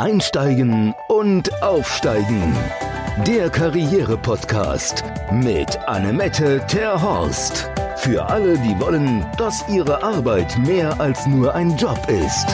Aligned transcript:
Einsteigen 0.00 0.94
und 1.08 1.62
Aufsteigen. 1.62 2.56
Der 3.26 3.50
Karriere-Podcast 3.50 5.04
mit 5.30 5.76
Annemette 5.86 6.64
Terhorst. 6.66 7.68
Für 7.98 8.24
alle, 8.24 8.56
die 8.60 8.80
wollen, 8.80 9.26
dass 9.36 9.62
ihre 9.68 10.02
Arbeit 10.02 10.56
mehr 10.66 10.98
als 10.98 11.26
nur 11.26 11.54
ein 11.54 11.76
Job 11.76 11.98
ist. 12.08 12.46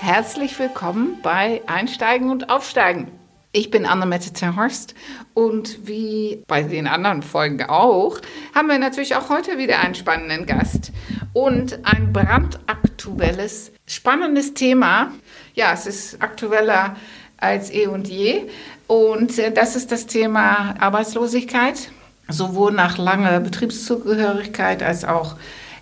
Herzlich 0.00 0.58
willkommen 0.58 1.18
bei 1.22 1.60
Einsteigen 1.66 2.30
und 2.30 2.48
Aufsteigen. 2.48 3.10
Ich 3.52 3.70
bin 3.70 3.84
Annemette 3.84 4.32
Terhorst 4.32 4.94
und 5.34 5.86
wie 5.86 6.42
bei 6.46 6.62
den 6.62 6.86
anderen 6.86 7.22
Folgen 7.22 7.62
auch, 7.64 8.20
haben 8.54 8.68
wir 8.68 8.78
natürlich 8.78 9.16
auch 9.16 9.28
heute 9.28 9.58
wieder 9.58 9.80
einen 9.80 9.94
spannenden 9.94 10.46
Gast 10.46 10.92
und 11.34 11.84
ein 11.84 12.14
brandaktuelles, 12.14 13.72
spannendes 13.86 14.54
Thema. 14.54 15.12
Ja, 15.56 15.72
es 15.72 15.86
ist 15.86 16.22
aktueller 16.22 16.96
als 17.38 17.72
eh 17.72 17.86
und 17.86 18.08
je 18.08 18.42
und 18.86 19.38
äh, 19.38 19.50
das 19.50 19.74
ist 19.74 19.90
das 19.90 20.04
Thema 20.04 20.74
Arbeitslosigkeit, 20.78 21.90
sowohl 22.28 22.72
nach 22.72 22.98
langer 22.98 23.40
Betriebszugehörigkeit 23.40 24.82
als 24.82 25.06
auch 25.06 25.36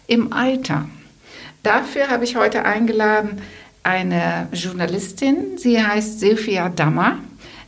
im 0.07 0.33
Alter. 0.33 0.89
Dafür 1.65 2.09
habe 2.09 2.23
ich 2.23 2.37
heute 2.37 2.65
eingeladen 2.65 3.43
eine 3.83 4.47
Journalistin, 4.53 5.59
sie 5.59 5.85
heißt 5.85 6.21
Silvia 6.21 6.69
Dammer. 6.69 7.19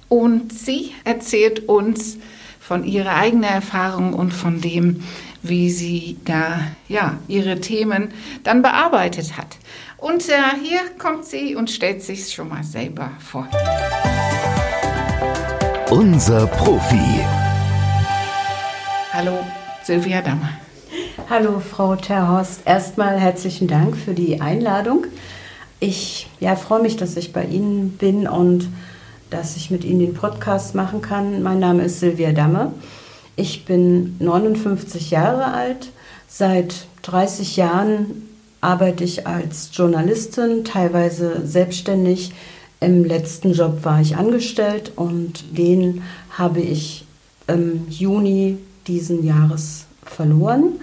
Und 0.09 0.52
sie 0.52 0.95
erzählt 1.02 1.68
uns 1.68 2.18
von 2.60 2.84
ihrer 2.84 3.16
eigenen 3.16 3.51
Erfahrung 3.51 4.15
und 4.15 4.32
von 4.32 4.60
dem, 4.60 5.02
wie 5.43 5.70
sie 5.70 6.18
da 6.24 6.60
ja, 6.88 7.18
ihre 7.27 7.60
Themen 7.60 8.12
dann 8.45 8.62
bearbeitet 8.62 9.37
hat. 9.37 9.57
Und 9.98 10.28
äh, 10.28 10.34
hier 10.62 10.80
kommt 10.98 11.24
sie 11.24 11.56
und 11.56 11.70
stellt 11.70 12.02
sich 12.02 12.32
schon 12.32 12.50
mal 12.50 12.62
selber 12.62 13.12
vor. 13.18 13.48
Unser 15.90 16.46
Profi. 16.48 17.24
Hallo, 19.12 19.38
Silvia 19.84 20.21
Dammer. 20.21 20.51
Hallo, 21.30 21.60
Frau 21.60 21.96
Terhorst. 21.96 22.60
Erstmal 22.66 23.18
herzlichen 23.18 23.68
Dank 23.68 23.96
für 23.96 24.12
die 24.12 24.40
Einladung. 24.43 25.06
Ich 25.80 26.28
ja, 26.40 26.56
freue 26.56 26.82
mich, 26.82 26.96
dass 26.96 27.16
ich 27.16 27.32
bei 27.32 27.45
Ihnen 27.45 27.93
bin 27.96 28.28
und 28.28 28.68
dass 29.30 29.56
ich 29.56 29.71
mit 29.71 29.82
Ihnen 29.84 30.01
den 30.01 30.15
Podcast 30.15 30.74
machen 30.74 31.01
kann. 31.01 31.43
Mein 31.43 31.59
Name 31.59 31.84
ist 31.84 32.01
Silvia 32.01 32.32
Damme. 32.32 32.74
Ich 33.34 33.65
bin 33.65 34.16
59 34.18 35.10
Jahre 35.10 35.52
alt. 35.52 35.90
Seit 36.28 36.87
30 37.02 37.56
Jahren 37.56 38.26
arbeite 38.60 39.04
ich 39.04 39.26
als 39.26 39.71
Journalistin, 39.73 40.65
teilweise 40.65 41.46
selbstständig. 41.46 42.32
Im 42.80 43.04
letzten 43.04 43.52
Job 43.52 43.85
war 43.85 44.01
ich 44.01 44.16
angestellt 44.16 44.93
und 44.96 45.57
den 45.57 46.02
habe 46.30 46.60
ich 46.60 47.04
im 47.46 47.88
Juni 47.88 48.59
diesen 48.87 49.24
Jahres 49.24 49.87
verloren, 50.04 50.80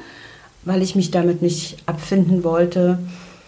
weil 0.63 0.81
ich 0.81 0.95
mich 0.95 1.11
damit 1.11 1.41
nicht 1.41 1.77
abfinden 1.85 2.43
wollte. 2.43 2.99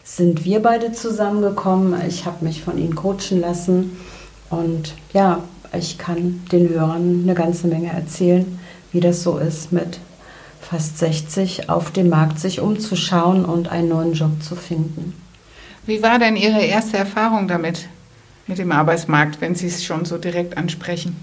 Sind 0.04 0.46
wir 0.46 0.62
beide 0.62 0.92
zusammengekommen. 0.92 1.96
Ich 2.08 2.26
habe 2.26 2.46
mich 2.46 2.62
von 2.62 2.78
ihnen 2.78 2.96
coachen 2.96 3.42
lassen 3.42 3.98
und 4.50 4.94
ja, 5.14 5.44
ich 5.74 5.98
kann 5.98 6.42
den 6.52 6.70
Hörern 6.70 7.22
eine 7.24 7.34
ganze 7.34 7.68
Menge 7.68 7.92
erzählen, 7.92 8.60
wie 8.92 9.00
das 9.00 9.24
so 9.24 9.38
ist, 9.38 9.72
mit 9.72 10.00
fast 10.70 10.98
60 10.98 11.70
auf 11.70 11.92
dem 11.92 12.10
Markt 12.10 12.40
sich 12.40 12.60
umzuschauen 12.60 13.46
und 13.46 13.70
einen 13.70 13.90
neuen 13.90 14.14
Job 14.14 14.42
zu 14.42 14.56
finden. 14.56 15.14
Wie 15.86 16.02
war 16.02 16.18
denn 16.18 16.36
Ihre 16.36 16.64
erste 16.64 16.98
Erfahrung 16.98 17.48
damit, 17.48 17.88
mit 18.48 18.58
dem 18.58 18.72
Arbeitsmarkt, 18.72 19.42
wenn 19.42 19.56
Sie 19.56 19.68
es 19.68 19.84
schon 19.84 20.06
so 20.06 20.18
direkt 20.18 20.58
ansprechen? 20.58 21.16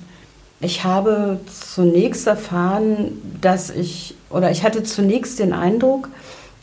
Ich 0.61 0.85
habe 0.85 1.41
zunächst 1.47 2.29
erfahren, 2.29 3.21
dass 3.41 3.71
ich, 3.71 4.15
oder 4.31 4.53
ich 4.53 4.63
hatte 4.63 4.85
zunächst 4.85 5.41
den 5.41 5.53
Eindruck, 5.53 6.09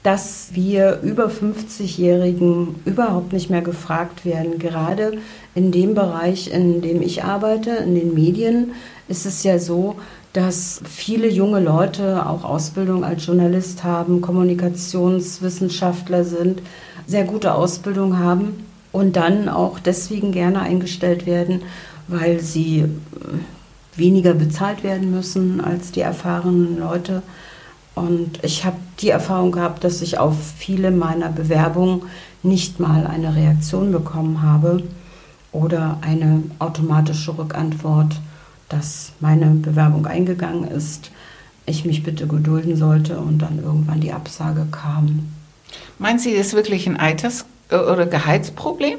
dass 0.04 0.48
wir 0.54 1.00
über 1.04 1.28
50-Jährigen 1.28 2.76
überhaupt 2.86 3.34
nicht 3.34 3.50
mehr 3.50 3.62
gefragt 3.62 4.24
werden. 4.24 4.58
Gerade 4.58 5.18
in 5.54 5.74
dem 5.74 5.94
Bereich, 5.94 6.50
in 6.50 6.82
dem 6.82 7.02
ich 7.02 7.26
arbeite, 7.26 7.72
in 7.72 7.96
den 7.96 8.14
Medien, 8.14 8.72
ist 9.10 9.26
es 9.26 9.44
ja 9.44 9.60
so, 9.60 9.98
dass 10.34 10.82
viele 10.88 11.30
junge 11.30 11.60
Leute 11.60 12.28
auch 12.28 12.44
Ausbildung 12.44 13.04
als 13.04 13.26
Journalist 13.26 13.84
haben, 13.84 14.22
Kommunikationswissenschaftler 14.22 16.24
sind, 16.24 16.62
sehr 17.08 17.24
gute 17.24 17.56
Ausbildung 17.56 18.20
haben 18.20 18.64
und 18.92 19.16
dann 19.16 19.50
auch 19.50 19.80
deswegen 19.80 20.32
gerne 20.32 20.62
eingestellt 20.62 21.26
werden, 21.26 21.64
weil 22.08 22.40
sie 22.40 22.82
äh, 22.82 22.88
weniger 23.96 24.34
bezahlt 24.34 24.84
werden 24.84 25.12
müssen 25.12 25.62
als 25.62 25.92
die 25.92 26.02
erfahrenen 26.02 26.80
Leute. 26.80 27.22
Und 27.96 28.44
ich 28.44 28.66
habe 28.66 28.78
die 29.00 29.10
Erfahrung 29.10 29.52
gehabt, 29.52 29.84
dass 29.84 30.02
ich 30.02 30.20
auf 30.20 30.36
viele 30.58 30.92
meiner 30.92 31.30
Bewerbungen 31.30 32.04
nicht 32.44 32.80
mal 32.80 33.06
eine 33.06 33.36
Reaktion 33.36 33.92
bekommen 33.92 34.42
habe 34.42 34.84
oder 35.52 35.98
eine 36.02 36.44
automatische 36.60 37.38
Rückantwort, 37.38 38.16
dass 38.70 39.12
meine 39.20 39.48
Bewerbung 39.48 40.06
eingegangen 40.06 40.70
ist, 40.70 41.12
ich 41.66 41.86
mich 41.86 42.04
bitte 42.04 42.28
gedulden 42.28 42.76
sollte 42.76 43.20
und 43.20 43.40
dann 43.40 43.62
irgendwann 43.64 44.02
die 44.02 44.14
Absage 44.14 44.68
kam. 44.72 45.32
Meinen 45.98 46.20
Sie, 46.20 46.36
das 46.36 46.48
ist 46.48 46.54
wirklich 46.54 46.88
ein 46.88 46.98
Alters- 46.98 47.46
oder 47.70 48.06
Gehaltsproblem? 48.06 48.98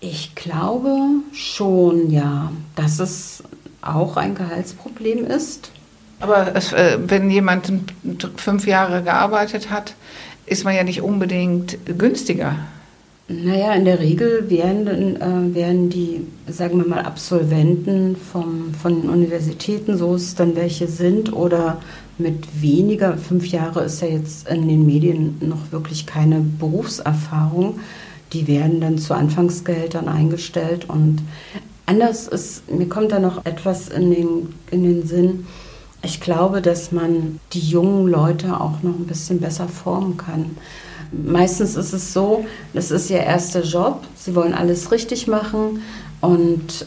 Ich 0.00 0.34
glaube 0.34 0.96
schon, 1.32 2.10
ja, 2.10 2.52
dass 2.74 3.00
es 3.00 3.42
auch 3.82 4.16
ein 4.16 4.34
Gehaltsproblem 4.34 5.26
ist. 5.26 5.70
Aber 6.20 6.54
es, 6.54 6.72
äh, 6.72 6.98
wenn 7.00 7.30
jemand 7.30 7.72
fünf 8.36 8.66
Jahre 8.66 9.02
gearbeitet 9.02 9.70
hat, 9.70 9.94
ist 10.46 10.64
man 10.64 10.74
ja 10.74 10.84
nicht 10.84 11.02
unbedingt 11.02 11.78
günstiger. 11.98 12.56
Naja, 13.32 13.74
in 13.74 13.84
der 13.84 14.00
Regel 14.00 14.50
werden, 14.50 15.14
äh, 15.20 15.54
werden 15.54 15.88
die, 15.88 16.26
sagen 16.48 16.78
wir 16.78 16.88
mal, 16.88 17.02
Absolventen 17.02 18.16
vom, 18.16 18.74
von 18.74 19.08
Universitäten, 19.08 19.96
so 19.96 20.16
es 20.16 20.34
dann 20.34 20.56
welche 20.56 20.88
sind, 20.88 21.32
oder 21.32 21.80
mit 22.18 22.60
weniger, 22.60 23.16
fünf 23.16 23.46
Jahre 23.46 23.84
ist 23.84 24.02
ja 24.02 24.08
jetzt 24.08 24.48
in 24.48 24.66
den 24.66 24.84
Medien 24.84 25.36
noch 25.40 25.70
wirklich 25.70 26.06
keine 26.06 26.40
Berufserfahrung, 26.40 27.78
die 28.32 28.48
werden 28.48 28.80
dann 28.80 28.98
zu 28.98 29.14
Anfangsgehältern 29.14 30.08
eingestellt. 30.08 30.88
Und 30.88 31.20
anders 31.86 32.26
ist, 32.26 32.68
mir 32.68 32.88
kommt 32.88 33.12
da 33.12 33.20
noch 33.20 33.46
etwas 33.46 33.90
in 33.90 34.10
den, 34.10 34.54
in 34.72 34.82
den 34.82 35.06
Sinn, 35.06 35.46
ich 36.02 36.20
glaube, 36.20 36.62
dass 36.62 36.90
man 36.90 37.38
die 37.52 37.60
jungen 37.60 38.08
Leute 38.08 38.60
auch 38.60 38.82
noch 38.82 38.98
ein 38.98 39.06
bisschen 39.06 39.38
besser 39.38 39.68
formen 39.68 40.16
kann. 40.16 40.56
Meistens 41.12 41.76
ist 41.76 41.92
es 41.92 42.12
so, 42.12 42.44
das 42.72 42.90
ist 42.90 43.10
ihr 43.10 43.20
erster 43.20 43.62
Job, 43.62 44.04
sie 44.14 44.34
wollen 44.34 44.54
alles 44.54 44.92
richtig 44.92 45.26
machen 45.26 45.82
und 46.20 46.86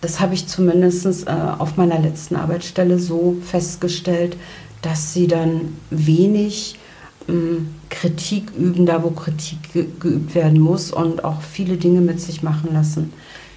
das 0.00 0.20
habe 0.20 0.34
ich 0.34 0.46
zumindest 0.46 1.26
äh, 1.26 1.30
auf 1.58 1.76
meiner 1.76 1.98
letzten 1.98 2.36
Arbeitsstelle 2.36 2.98
so 2.98 3.36
festgestellt, 3.42 4.36
dass 4.82 5.14
sie 5.14 5.26
dann 5.26 5.76
wenig 5.90 6.78
ähm, 7.26 7.74
Kritik 7.88 8.52
üben, 8.56 8.86
da 8.86 9.02
wo 9.02 9.10
Kritik 9.10 9.72
geübt 10.00 10.34
werden 10.34 10.60
muss 10.60 10.92
und 10.92 11.24
auch 11.24 11.40
viele 11.40 11.76
Dinge 11.76 12.00
mit 12.00 12.20
sich 12.20 12.42
machen 12.42 12.74
lassen, 12.74 13.12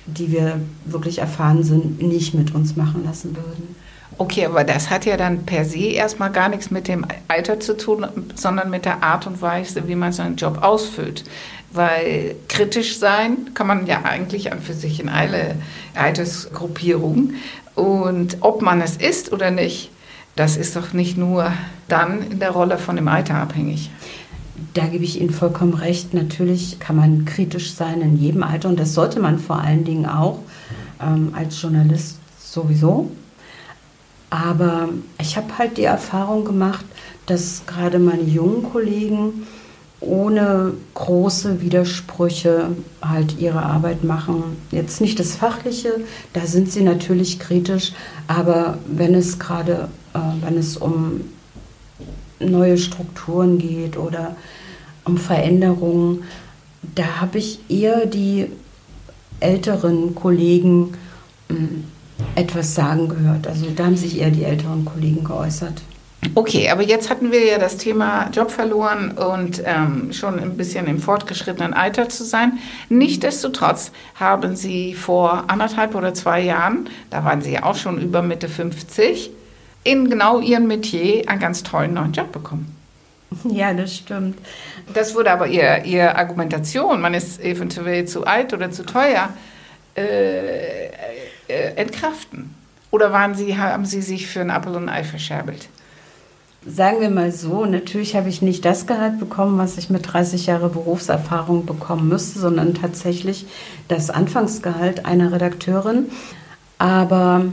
die 0.06 0.32
wir 0.32 0.60
wirklich 0.86 1.20
erfahren 1.20 1.64
sind, 1.64 2.02
nicht 2.02 2.34
mit 2.34 2.56
uns 2.56 2.76
machen 2.76 3.04
lassen 3.04 3.36
würden. 3.36 3.76
Okay, 4.20 4.46
aber 4.46 4.64
das 4.64 4.90
hat 4.90 5.06
ja 5.06 5.16
dann 5.16 5.46
per 5.46 5.64
se 5.64 5.90
erstmal 5.90 6.32
gar 6.32 6.50
nichts 6.50 6.72
mit 6.72 6.88
dem 6.88 7.06
Alter 7.28 7.60
zu 7.60 7.78
tun, 7.78 8.08
sondern 8.34 8.72
mit 8.72 8.86
der 8.86 9.04
Art 9.04 9.28
und 9.28 9.42
Weise, 9.42 9.88
wie 9.88 9.96
man 9.96 10.12
seinen 10.12 10.38
Job 10.38 10.64
ausfüllt. 10.64 11.24
Weil 11.72 12.36
kritisch 12.48 12.98
sein 12.98 13.54
kann 13.54 13.68
man 13.68 13.86
ja 13.86 14.04
eigentlich 14.04 14.52
an 14.52 14.60
für 14.60 14.74
sich 14.74 15.00
in 15.00 15.10
alle 15.10 15.56
Altersgruppierungen. 15.94 17.36
Und 17.76 18.38
ob 18.40 18.64
man 18.64 18.82
es 18.82 18.98
ist 18.98 19.32
oder 19.32 19.52
nicht, 19.52 19.92
das 20.36 20.58
ist 20.58 20.76
doch 20.76 20.94
nicht 20.94 21.16
nur 21.16 21.52
dann 21.88 22.32
in 22.32 22.40
der 22.40 22.52
Rolle 22.52 22.80
von 22.80 22.96
dem 22.96 23.08
Alter 23.08 23.36
abhängig. 23.36 23.92
Da 24.74 24.88
gebe 24.88 25.04
ich 25.04 25.22
Ihnen 25.22 25.30
vollkommen 25.30 25.76
recht. 25.76 26.16
Natürlich 26.16 26.80
kann 26.80 26.96
man 26.96 27.26
kritisch 27.26 27.74
sein 27.74 28.02
in 28.02 28.18
jedem 28.18 28.42
Alter 28.42 28.70
und 28.70 28.80
das 28.80 28.96
sollte 28.96 29.20
man 29.20 29.38
vor 29.38 29.60
allen 29.60 29.84
Dingen 29.84 30.08
auch 30.08 30.40
ähm, 31.00 31.34
als 31.36 31.62
Journalist 31.62 32.18
sowieso. 32.40 33.12
Aber 34.30 34.90
ich 35.20 35.38
habe 35.38 35.58
halt 35.58 35.78
die 35.78 35.84
Erfahrung 35.84 36.44
gemacht, 36.44 36.86
dass 37.28 37.64
gerade 37.66 38.00
meine 38.00 38.24
jungen 38.24 38.64
Kollegen 38.64 39.48
ohne 40.00 40.74
große 40.94 41.62
Widersprüche 41.62 42.70
halt 43.02 43.40
ihre 43.40 43.64
Arbeit 43.64 44.04
machen. 44.04 44.58
Jetzt 44.72 45.02
nicht 45.02 45.20
das 45.20 45.36
Fachliche, 45.36 46.02
da 46.34 46.46
sind 46.46 46.72
sie 46.72 46.82
natürlich 46.82 47.40
kritisch, 47.40 47.94
aber 48.28 48.78
wenn 48.88 49.16
es 49.16 49.40
gerade, 49.40 49.90
äh, 50.14 50.20
wenn 50.42 50.58
es 50.58 50.78
um 50.78 51.22
neue 52.40 52.78
Strukturen 52.78 53.58
geht 53.58 53.98
oder 53.98 54.36
um 55.04 55.18
Veränderungen, 55.18 56.24
da 56.94 57.22
habe 57.22 57.40
ich 57.40 57.60
eher 57.70 58.06
die 58.06 58.52
älteren 59.40 60.14
Kollegen 60.14 60.94
hm, 61.50 61.86
etwas 62.36 62.76
sagen 62.76 63.10
gehört. 63.10 63.48
Also 63.48 63.68
da 63.76 63.86
haben 63.86 63.98
sich 63.98 64.20
eher 64.20 64.32
die 64.32 64.44
älteren 64.44 64.86
Kollegen 64.86 65.24
geäußert. 65.24 65.82
Okay, 66.36 66.70
aber 66.70 66.84
jetzt 66.84 67.10
hatten 67.10 67.32
wir 67.32 67.46
ja 67.46 67.58
das 67.58 67.78
Thema 67.78 68.30
Job 68.32 68.52
verloren 68.52 69.12
und 69.12 69.62
ähm, 69.66 70.12
schon 70.14 70.40
ein 70.40 70.58
bisschen 70.58 70.88
im 70.88 71.00
fortgeschrittenen 71.00 71.74
Alter 71.74 72.10
zu 72.10 72.24
sein. 72.24 72.60
Nichtsdestotrotz 72.90 73.92
haben 74.16 74.56
Sie 74.56 74.94
vor 74.94 75.46
anderthalb 75.48 75.96
oder 75.96 76.14
zwei 76.14 76.42
Jahren, 76.42 76.90
da 77.10 77.24
waren 77.24 77.42
Sie 77.42 77.54
ja 77.54 77.64
auch 77.64 77.76
schon 77.76 78.02
über 78.02 78.22
Mitte 78.22 78.50
50, 78.50 79.32
in 79.84 80.10
genau 80.10 80.40
Ihrem 80.40 80.68
Metier 80.68 81.30
einen 81.30 81.40
ganz 81.40 81.64
tollen 81.64 81.94
neuen 81.94 82.14
Job 82.14 82.32
bekommen. 82.32 82.74
Ja, 83.44 83.74
das 83.74 83.94
stimmt. 83.96 84.38
Das 84.94 85.14
wurde 85.14 85.32
aber 85.32 85.48
Ihr, 85.48 85.84
Ihre 85.84 86.16
Argumentation, 86.16 87.02
man 87.02 87.14
ist 87.14 87.42
eventuell 87.42 88.06
zu 88.06 88.26
alt 88.26 88.54
oder 88.54 88.72
zu 88.72 88.86
teuer, 88.86 89.30
äh, 89.96 90.88
äh, 91.48 91.74
entkraften. 91.76 92.54
Oder 92.92 93.12
waren 93.12 93.36
Sie, 93.36 93.58
haben 93.58 93.86
Sie 93.86 94.02
sich 94.02 94.28
für 94.28 94.42
ein 94.42 94.52
Apfel 94.52 94.76
und 94.76 94.90
ein 94.90 94.90
Ei 94.90 95.04
verscherbelt? 95.04 95.70
Sagen 96.66 97.00
wir 97.00 97.10
mal 97.10 97.32
so, 97.32 97.66
natürlich 97.66 98.16
habe 98.16 98.30
ich 98.30 98.42
nicht 98.42 98.66
das 98.66 98.88
Gehalt 98.88 99.20
bekommen, 99.20 99.58
was 99.58 99.78
ich 99.78 99.90
mit 99.90 100.12
30 100.12 100.48
Jahren 100.48 100.72
Berufserfahrung 100.72 101.66
bekommen 101.66 102.10
müsste, 102.10 102.40
sondern 102.40 102.74
tatsächlich 102.74 103.46
das 103.88 104.10
Anfangsgehalt 104.10 105.06
einer 105.06 105.32
Redakteurin. 105.32 106.08
Aber 106.78 107.46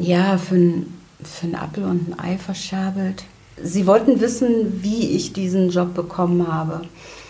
ja, 0.00 0.38
für 0.38 0.54
ein, 0.54 0.94
für 1.22 1.46
ein 1.46 1.54
Apfel 1.56 1.84
und 1.84 2.08
ein 2.08 2.18
Ei 2.20 2.38
verscherbelt. 2.38 3.24
Sie 3.60 3.86
wollten 3.86 4.20
wissen, 4.20 4.82
wie 4.82 5.16
ich 5.16 5.32
diesen 5.32 5.70
Job 5.70 5.94
bekommen 5.94 6.46
habe. 6.46 6.82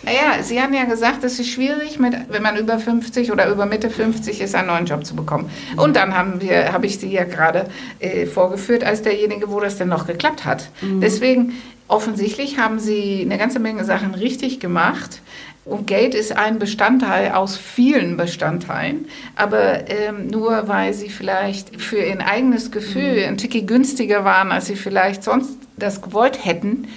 Naja, 0.07 0.41
Sie 0.41 0.61
haben 0.61 0.73
ja 0.73 0.85
gesagt, 0.85 1.25
es 1.25 1.37
ist 1.37 1.49
schwierig, 1.49 1.99
mit, 1.99 2.15
wenn 2.29 2.41
man 2.41 2.55
über 2.55 2.79
50 2.79 3.29
oder 3.33 3.51
über 3.51 3.65
Mitte 3.65 3.89
50 3.89 4.39
ist, 4.39 4.55
einen 4.55 4.67
neuen 4.67 4.85
Job 4.85 5.05
zu 5.05 5.17
bekommen. 5.17 5.49
Und 5.75 5.97
dann 5.97 6.17
haben 6.17 6.39
wir, 6.39 6.71
habe 6.71 6.85
ich 6.85 6.97
Sie 6.97 7.11
ja 7.11 7.25
gerade 7.25 7.65
äh, 7.99 8.25
vorgeführt 8.25 8.85
als 8.85 9.01
derjenige, 9.01 9.51
wo 9.51 9.59
das 9.59 9.77
denn 9.77 9.89
noch 9.89 10.07
geklappt 10.07 10.45
hat. 10.45 10.69
Mhm. 10.79 11.01
Deswegen, 11.01 11.57
offensichtlich 11.89 12.57
haben 12.57 12.79
Sie 12.79 13.21
eine 13.21 13.37
ganze 13.37 13.59
Menge 13.59 13.83
Sachen 13.83 14.15
richtig 14.15 14.61
gemacht. 14.61 15.21
Und 15.65 15.87
Geld 15.87 16.15
ist 16.15 16.37
ein 16.37 16.57
Bestandteil 16.57 17.33
aus 17.33 17.57
vielen 17.57 18.15
Bestandteilen, 18.15 19.09
aber 19.35 19.89
ähm, 19.89 20.27
nur 20.27 20.69
weil 20.69 20.93
sie 20.93 21.09
vielleicht 21.09 21.81
für 21.81 21.97
ihr 21.97 22.25
eigenes 22.25 22.71
Gefühl 22.71 23.17
mhm. 23.17 23.27
ein 23.27 23.37
Ticky 23.37 23.63
günstiger 23.63 24.23
waren, 24.23 24.53
als 24.53 24.67
sie 24.67 24.77
vielleicht 24.77 25.25
sonst 25.25 25.57
das 25.75 26.01
gewollt 26.01 26.45
hätten, 26.45 26.87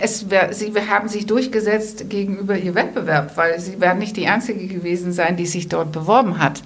es 0.00 0.26
sie 0.50 0.72
haben 0.88 1.08
sich 1.08 1.26
durchgesetzt 1.26 2.08
gegenüber 2.08 2.56
ihr 2.56 2.74
Wettbewerb, 2.74 3.36
weil 3.36 3.60
sie 3.60 3.80
werden 3.80 3.98
nicht 3.98 4.16
die 4.16 4.28
Einzige 4.28 4.66
gewesen 4.66 5.12
sein, 5.12 5.36
die 5.36 5.46
sich 5.46 5.68
dort 5.68 5.92
beworben 5.92 6.38
hat. 6.38 6.62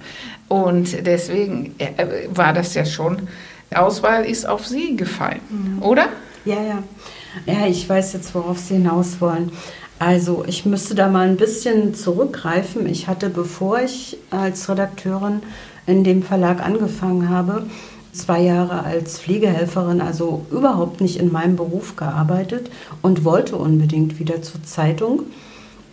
Und 0.47 1.05
deswegen 1.05 1.75
äh, 1.77 2.27
war 2.29 2.53
das 2.53 2.73
ja 2.73 2.85
schon, 2.85 3.27
Auswahl 3.73 4.25
ist 4.25 4.47
auf 4.47 4.65
sie 4.65 4.95
gefallen, 4.95 5.41
mhm. 5.49 5.81
oder? 5.81 6.07
Ja, 6.45 6.61
ja. 6.61 6.83
Ja, 7.45 7.67
ich 7.67 7.87
weiß 7.87 8.13
jetzt, 8.13 8.33
worauf 8.33 8.57
Sie 8.57 8.75
hinaus 8.75 9.21
wollen. 9.21 9.51
Also 9.99 10.43
ich 10.47 10.65
müsste 10.65 10.95
da 10.95 11.07
mal 11.07 11.27
ein 11.27 11.37
bisschen 11.37 11.93
zurückgreifen. 11.93 12.87
Ich 12.87 13.07
hatte, 13.07 13.29
bevor 13.29 13.79
ich 13.81 14.17
als 14.29 14.69
Redakteurin 14.69 15.41
in 15.85 16.03
dem 16.03 16.23
Verlag 16.23 16.63
angefangen 16.63 17.29
habe, 17.29 17.65
zwei 18.17 18.41
Jahre 18.41 18.83
als 18.83 19.19
Pflegehelferin, 19.19 20.01
also 20.01 20.45
überhaupt 20.51 21.01
nicht 21.01 21.19
in 21.19 21.31
meinem 21.31 21.55
Beruf 21.55 21.95
gearbeitet 21.95 22.69
und 23.01 23.23
wollte 23.23 23.55
unbedingt 23.55 24.19
wieder 24.19 24.41
zur 24.41 24.63
Zeitung. 24.63 25.23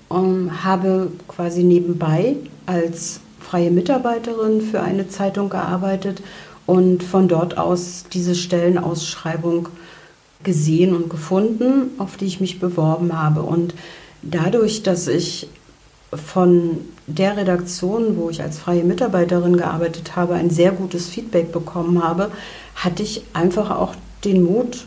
Und 0.09 0.65
habe 0.65 1.11
quasi 1.29 1.65
nebenbei 1.65 2.37
als 2.67 3.21
freie 3.41 3.71
Mitarbeiterin 3.71 4.61
für 4.61 4.81
eine 4.81 5.09
Zeitung 5.09 5.49
gearbeitet 5.49 6.23
und 6.67 7.03
von 7.03 7.26
dort 7.26 7.59
aus 7.59 8.05
diese 8.12 8.35
Stellenausschreibung 8.35 9.69
gesehen 10.43 10.94
und 10.94 11.11
gefunden, 11.11 11.91
auf 11.99 12.17
die 12.17 12.26
ich 12.26 12.41
mich 12.41 12.61
beworben 12.61 13.21
habe. 13.21 13.43
Und 13.43 13.75
dadurch, 14.23 14.82
dass 14.82 15.09
ich 15.09 15.49
von 16.16 16.81
der 17.06 17.37
Redaktion, 17.37 18.16
wo 18.16 18.31
ich 18.31 18.43
als 18.43 18.58
freie 18.58 18.84
Mitarbeiterin 18.84 19.56
gearbeitet 19.56 20.16
habe, 20.16 20.34
ein 20.34 20.50
sehr 20.50 20.72
gutes 20.72 21.08
Feedback 21.08 21.52
bekommen 21.52 22.02
habe, 22.02 22.31
hatte 22.75 23.02
ich 23.02 23.22
einfach 23.32 23.70
auch 23.70 23.94
den 24.25 24.43
Mut, 24.43 24.87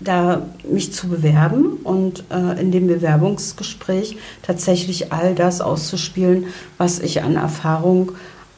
da 0.00 0.46
mich 0.64 0.94
zu 0.94 1.08
bewerben 1.08 1.74
und 1.84 2.24
äh, 2.30 2.58
in 2.58 2.72
dem 2.72 2.86
Bewerbungsgespräch 2.86 4.16
tatsächlich 4.42 5.12
all 5.12 5.34
das 5.34 5.60
auszuspielen, 5.60 6.46
was 6.78 7.00
ich 7.00 7.22
an 7.22 7.36
Erfahrung 7.36 8.12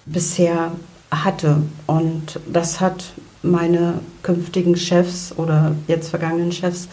bisher 0.07 0.73
hatte. 1.11 1.63
Und 1.89 2.39
das 2.51 2.81
hat 2.81 3.13
meine 3.43 3.95
künftigen 4.23 4.77
Chefs 4.77 5.35
oder 5.37 5.75
jetzt 5.89 6.11
vergangenen 6.11 6.53
Chefs 6.53 6.89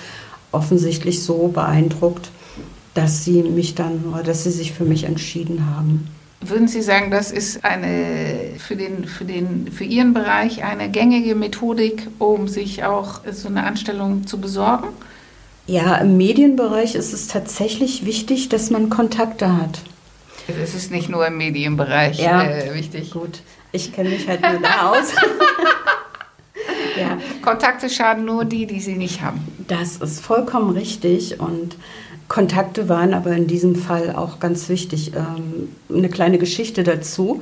offensichtlich 0.51 1.23
so 1.23 1.49
beeindruckt, 1.49 2.31
dass 2.99 3.23
sie 3.23 3.43
mich 3.43 3.75
dann 3.75 4.03
oder 4.11 4.23
dass 4.23 4.43
sie 4.43 4.51
sich 4.51 4.73
für 4.73 4.83
mich 4.83 5.05
entschieden 5.05 5.65
haben. 5.73 6.07
Würden 6.41 6.67
Sie 6.67 6.81
sagen, 6.81 7.11
das 7.11 7.31
ist 7.31 7.65
eine 7.65 8.53
für, 8.57 8.75
den, 8.75 9.05
für, 9.05 9.25
den, 9.25 9.71
für 9.71 9.83
Ihren 9.83 10.13
Bereich 10.13 10.63
eine 10.63 10.89
gängige 10.89 11.35
Methodik, 11.35 12.07
um 12.17 12.47
sich 12.47 12.83
auch 12.83 13.21
so 13.31 13.47
eine 13.47 13.63
Anstellung 13.63 14.25
zu 14.25 14.39
besorgen? 14.39 14.87
Ja, 15.67 15.95
im 15.97 16.17
Medienbereich 16.17 16.95
ist 16.95 17.13
es 17.13 17.27
tatsächlich 17.27 18.05
wichtig, 18.05 18.49
dass 18.49 18.69
man 18.69 18.89
Kontakte 18.89 19.55
hat. 19.55 19.79
Es 20.61 20.73
ist 20.75 20.91
nicht 20.91 21.09
nur 21.09 21.27
im 21.27 21.37
Medienbereich 21.37 22.19
ja, 22.19 22.43
äh, 22.43 22.73
wichtig. 22.73 23.11
Gut, 23.11 23.41
ich 23.71 23.93
kenne 23.93 24.09
mich 24.09 24.27
halt 24.27 24.41
nur 24.41 24.59
da 24.61 24.91
aus. 24.91 25.13
ja. 26.99 27.17
Kontakte 27.41 27.89
schaden 27.89 28.25
nur 28.25 28.45
die, 28.45 28.65
die 28.65 28.79
sie 28.79 28.95
nicht 28.95 29.21
haben. 29.21 29.41
Das 29.67 29.97
ist 29.97 30.21
vollkommen 30.21 30.71
richtig 30.71 31.39
und 31.39 31.75
Kontakte 32.29 32.87
waren 32.87 33.13
aber 33.13 33.31
in 33.31 33.47
diesem 33.47 33.75
Fall 33.75 34.15
auch 34.15 34.39
ganz 34.39 34.69
wichtig. 34.69 35.11
Ähm, 35.15 35.75
eine 35.93 36.09
kleine 36.09 36.37
Geschichte 36.37 36.83
dazu. 36.83 37.41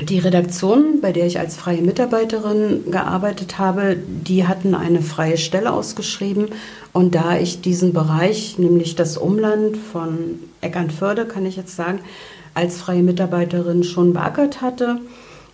Die 0.00 0.20
Redaktion, 0.20 1.00
bei 1.02 1.12
der 1.12 1.26
ich 1.26 1.38
als 1.38 1.56
freie 1.56 1.82
Mitarbeiterin 1.82 2.90
gearbeitet 2.90 3.58
habe, 3.58 3.96
die 3.96 4.46
hatten 4.46 4.74
eine 4.74 5.02
freie 5.02 5.36
Stelle 5.36 5.72
ausgeschrieben. 5.72 6.46
Und 6.92 7.14
da 7.14 7.36
ich 7.36 7.60
diesen 7.60 7.92
Bereich, 7.92 8.58
nämlich 8.58 8.94
das 8.94 9.18
Umland 9.18 9.76
von 9.76 10.38
Eckernförde, 10.60 11.26
kann 11.26 11.44
ich 11.44 11.56
jetzt 11.56 11.76
sagen, 11.76 11.98
als 12.54 12.78
freie 12.78 13.02
Mitarbeiterin 13.02 13.82
schon 13.82 14.12
beackert 14.12 14.62
hatte, 14.62 14.98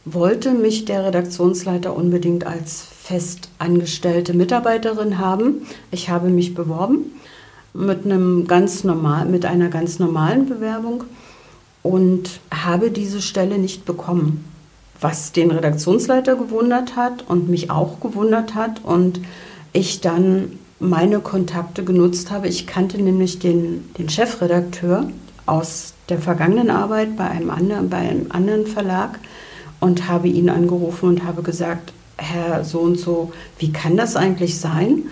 wollte 0.05 0.53
mich 0.53 0.85
der 0.85 1.07
Redaktionsleiter 1.07 1.95
unbedingt 1.97 2.47
als 2.47 2.87
fest 3.03 3.49
angestellte 3.59 4.35
Mitarbeiterin 4.35 5.19
haben. 5.19 5.67
Ich 5.91 6.11
habe 6.11 6.29
mich 6.29 6.55
beworben 6.55 7.18
mit, 7.79 8.05
einem 8.05 8.47
ganz 8.47 8.85
normal, 8.85 9.27
mit 9.27 9.45
einer 9.45 9.69
ganz 9.69 9.99
normalen 9.99 10.47
Bewerbung 10.47 11.05
und 11.83 12.41
habe 12.53 12.91
diese 12.91 13.23
Stelle 13.23 13.59
nicht 13.59 13.85
bekommen. 13.85 14.45
Was 15.01 15.31
den 15.31 15.53
Redaktionsleiter 15.53 16.35
gewundert 16.35 16.97
hat 16.97 17.25
und 17.29 17.49
mich 17.49 17.71
auch 17.71 18.01
gewundert 18.01 18.57
hat 18.57 18.85
und 18.85 19.21
ich 19.73 20.01
dann 20.01 20.59
meine 20.81 21.21
Kontakte 21.21 21.85
genutzt 21.85 22.31
habe. 22.31 22.49
Ich 22.49 22.67
kannte 22.67 23.01
nämlich 23.01 23.39
den, 23.39 23.89
den 23.97 24.09
Chefredakteur 24.09 25.11
aus 25.47 25.95
der 26.09 26.19
vergangenen 26.19 26.71
Arbeit 26.71 27.17
bei 27.17 27.29
einem, 27.29 27.51
anderen, 27.51 27.89
bei 27.89 27.99
einem 27.99 28.27
anderen 28.31 28.67
Verlag 28.67 29.19
und 29.81 30.09
habe 30.09 30.29
ihn 30.29 30.51
angerufen 30.51 31.09
und 31.09 31.25
habe 31.25 31.43
gesagt, 31.43 31.93
Herr 32.17 32.65
so 32.65 32.81
und 32.81 32.99
so, 32.99 33.33
wie 33.59 33.73
kann 33.73 33.97
das 33.97 34.17
eigentlich 34.17 34.59
sein? 34.59 35.05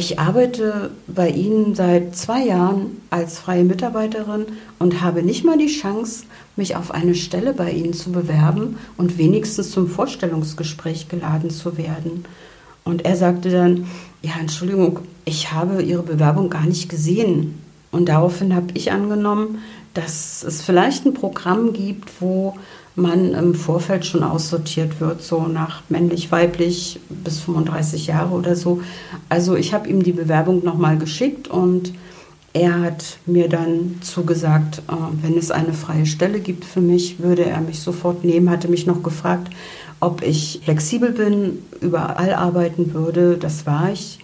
Ich 0.00 0.18
arbeite 0.18 0.92
bei 1.08 1.28
Ihnen 1.28 1.74
seit 1.74 2.16
zwei 2.16 2.46
Jahren 2.46 3.02
als 3.10 3.38
freie 3.38 3.64
Mitarbeiterin 3.64 4.46
und 4.78 5.02
habe 5.02 5.22
nicht 5.22 5.44
mal 5.44 5.58
die 5.58 5.66
Chance, 5.66 6.24
mich 6.56 6.74
auf 6.74 6.90
eine 6.90 7.14
Stelle 7.14 7.52
bei 7.52 7.70
Ihnen 7.70 7.92
zu 7.92 8.10
bewerben 8.10 8.78
und 8.96 9.18
wenigstens 9.18 9.72
zum 9.72 9.88
Vorstellungsgespräch 9.88 11.08
geladen 11.08 11.50
zu 11.50 11.76
werden. 11.76 12.24
Und 12.82 13.04
er 13.04 13.14
sagte 13.14 13.50
dann, 13.50 13.88
ja, 14.22 14.32
Entschuldigung, 14.40 15.00
ich 15.26 15.52
habe 15.52 15.82
Ihre 15.82 16.02
Bewerbung 16.02 16.48
gar 16.48 16.64
nicht 16.64 16.88
gesehen. 16.88 17.60
Und 17.90 18.08
daraufhin 18.08 18.54
habe 18.54 18.68
ich 18.72 18.92
angenommen, 18.92 19.58
dass 19.92 20.42
es 20.42 20.62
vielleicht 20.62 21.04
ein 21.04 21.12
Programm 21.12 21.74
gibt, 21.74 22.22
wo 22.22 22.56
man 22.96 23.34
im 23.34 23.54
Vorfeld 23.54 24.04
schon 24.04 24.22
aussortiert 24.22 25.00
wird, 25.00 25.22
so 25.22 25.42
nach 25.42 25.82
männlich, 25.88 26.30
weiblich 26.32 27.00
bis 27.08 27.40
35 27.40 28.08
Jahre 28.08 28.34
oder 28.34 28.56
so. 28.56 28.80
Also 29.28 29.56
ich 29.56 29.72
habe 29.72 29.88
ihm 29.88 30.02
die 30.02 30.12
Bewerbung 30.12 30.64
nochmal 30.64 30.98
geschickt 30.98 31.48
und 31.48 31.92
er 32.52 32.80
hat 32.80 33.18
mir 33.26 33.48
dann 33.48 33.98
zugesagt, 34.00 34.82
äh, 34.88 34.92
wenn 35.22 35.38
es 35.38 35.50
eine 35.50 35.72
freie 35.72 36.06
Stelle 36.06 36.40
gibt 36.40 36.64
für 36.64 36.80
mich, 36.80 37.20
würde 37.20 37.44
er 37.44 37.60
mich 37.60 37.80
sofort 37.80 38.24
nehmen, 38.24 38.50
hatte 38.50 38.68
mich 38.68 38.86
noch 38.86 39.02
gefragt, 39.02 39.50
ob 40.00 40.22
ich 40.22 40.60
flexibel 40.64 41.12
bin, 41.12 41.62
überall 41.80 42.34
arbeiten 42.34 42.92
würde. 42.92 43.36
Das 43.36 43.66
war 43.66 43.92
ich. 43.92 44.18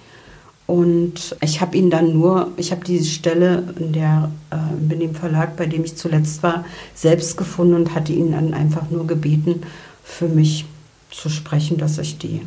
Und 0.66 1.37
ich 1.40 1.61
habe 1.61 1.76
ihn 1.76 1.90
dann 1.90 2.12
nur, 2.12 2.50
ich 2.56 2.73
habe 2.73 2.85
diese 2.85 3.08
Stelle 3.08 3.62
in, 3.78 3.92
der, 3.92 4.30
äh, 4.50 4.92
in 4.92 5.00
dem 5.00 5.14
Verlag, 5.14 5.56
bei 5.56 5.66
dem 5.66 5.85
ich 5.85 5.96
zuletzt 5.96 6.42
war, 6.42 6.64
selbst 6.94 7.37
gefunden 7.37 7.75
und 7.75 7.94
hatte 7.94 8.12
ihn 8.12 8.32
dann 8.32 8.52
einfach 8.52 8.90
nur 8.90 9.06
gebeten, 9.06 9.62
für 10.02 10.28
mich 10.28 10.64
zu 11.11 11.28
sprechen, 11.28 11.78
dass 11.78 11.99
ich 11.99 12.18
die, 12.18 12.42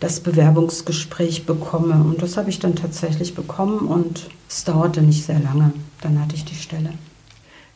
das 0.00 0.18
Bewerbungsgespräch 0.18 1.46
bekomme. 1.46 2.02
Und 2.02 2.22
das 2.22 2.36
habe 2.36 2.50
ich 2.50 2.58
dann 2.58 2.74
tatsächlich 2.74 3.34
bekommen 3.34 3.86
und 3.86 4.28
es 4.48 4.64
dauerte 4.64 5.00
nicht 5.02 5.24
sehr 5.24 5.38
lange. 5.38 5.72
Dann 6.00 6.20
hatte 6.20 6.34
ich 6.34 6.44
die 6.44 6.56
Stelle. 6.56 6.90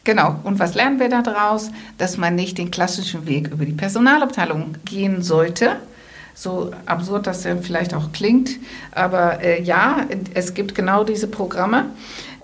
Genau. 0.02 0.36
Und 0.42 0.58
was 0.58 0.74
lernen 0.74 0.98
wir 0.98 1.08
daraus? 1.08 1.70
Dass 1.98 2.16
man 2.16 2.34
nicht 2.34 2.58
den 2.58 2.70
klassischen 2.70 3.26
Weg 3.26 3.48
über 3.48 3.64
die 3.64 3.72
Personalabteilung 3.72 4.76
gehen 4.84 5.22
sollte, 5.22 5.76
so 6.34 6.72
absurd 6.86 7.26
das 7.26 7.44
ja 7.44 7.56
vielleicht 7.56 7.94
auch 7.94 8.12
klingt. 8.12 8.50
Aber 8.92 9.42
äh, 9.42 9.62
ja, 9.62 10.06
es 10.34 10.54
gibt 10.54 10.74
genau 10.74 11.04
diese 11.04 11.28
Programme, 11.28 11.86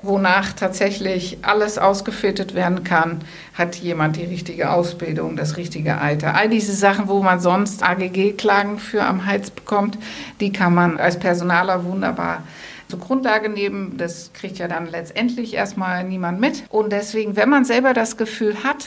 wonach 0.03 0.53
tatsächlich 0.53 1.39
alles 1.43 1.77
ausgefiltert 1.77 2.55
werden 2.55 2.85
kann. 2.85 3.21
Hat 3.55 3.77
jemand 3.77 4.17
die 4.17 4.25
richtige 4.25 4.71
Ausbildung, 4.71 5.37
das 5.37 5.57
richtige 5.57 5.99
Alter? 5.99 6.35
All 6.35 6.49
diese 6.49 6.73
Sachen, 6.73 7.09
wo 7.09 7.23
man 7.23 7.41
sonst 7.41 7.83
AGG-Klagen 7.83 8.79
für 8.79 9.05
am 9.05 9.27
Hals 9.27 9.51
bekommt, 9.51 9.99
die 10.41 10.53
kann 10.53 10.75
man 10.75 10.99
als 10.99 11.19
Personaler 11.19 11.85
wunderbar 11.85 12.45
zur 12.89 13.01
Grundlage 13.01 13.49
nehmen. 13.49 13.97
Das 13.99 14.33
kriegt 14.33 14.59
ja 14.59 14.69
dann 14.69 14.87
letztendlich 14.87 15.55
erstmal 15.55 16.05
niemand 16.05 16.41
mit. 16.41 16.65
Und 16.71 16.93
deswegen, 16.93 17.37
wenn 17.37 17.49
man 17.49 17.65
selber 17.65 17.93
das 17.93 18.17
Gefühl 18.17 18.65
hat, 18.65 18.87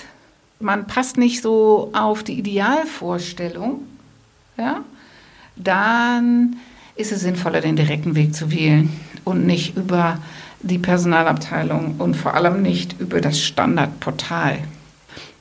man 0.60 0.88
passt 0.88 1.18
nicht 1.18 1.42
so 1.42 1.90
auf 1.94 2.24
die 2.24 2.40
Idealvorstellung, 2.40 3.82
ja, 4.58 4.84
dann 5.56 6.58
ist 6.96 7.12
es 7.12 7.22
sinnvoller, 7.22 7.62
den 7.62 7.76
direkten 7.76 8.16
Weg 8.16 8.36
zu 8.36 8.52
wählen 8.52 8.92
und 9.24 9.46
nicht 9.46 9.76
über 9.76 10.20
die 10.62 10.78
Personalabteilung 10.78 11.96
und 12.00 12.16
vor 12.16 12.36
allem 12.36 12.62
nicht 12.62 13.00
über 13.00 13.20
das 13.22 13.40
Standardportal. 13.42 14.60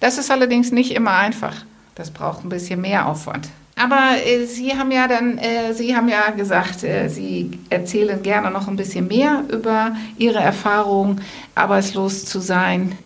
Das 0.01 0.19
ist 0.19 0.31
allerdings 0.31 0.73
nicht 0.73 0.93
immer 0.93 1.13
einfach. 1.13 1.65
Das 1.95 2.11
braucht 2.11 2.45
ein 2.45 2.49
bisschen 2.49 2.81
mehr 2.81 3.07
Aufwand. 3.07 3.49
Aber 3.77 4.17
äh, 4.25 4.45
Sie 4.47 4.77
haben 4.77 4.91
ja 4.91 5.09
dann, 5.09 5.39
äh, 5.39 5.73
Sie 5.75 5.97
haben 5.97 6.09
ja 6.09 6.31
gesagt, 6.31 6.85
äh, 6.85 7.09
Sie 7.09 7.51
erzählen 7.71 8.23
gerne 8.23 8.51
noch 8.51 8.69
ein 8.69 8.77
bisschen 8.77 9.09
mehr 9.09 9.45
über 9.49 9.97
Ihre 10.19 10.41
Erfahrung, 10.41 11.21
arbeitslos 11.55 12.25
zu 12.25 12.41
sein, 12.41 12.99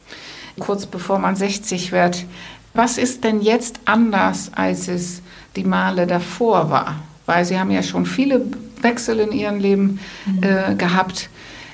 kurz 0.58 0.86
bevor 0.86 1.18
man 1.18 1.36
60 1.36 1.92
wird. 1.92 2.24
Was 2.76 2.98
ist 2.98 3.24
denn 3.24 3.40
jetzt 3.40 3.80
anders, 3.86 4.50
als 4.54 4.88
es 4.88 5.22
die 5.56 5.64
Male 5.64 6.06
davor 6.06 6.68
war? 6.68 7.02
Weil 7.24 7.46
Sie 7.46 7.58
haben 7.58 7.70
ja 7.70 7.82
schon 7.82 8.04
viele 8.04 8.42
Wechsel 8.82 9.18
in 9.18 9.32
Ihrem 9.32 9.58
Leben 9.58 9.98
mhm. 10.26 10.42
äh, 10.42 10.74
gehabt. 10.74 11.30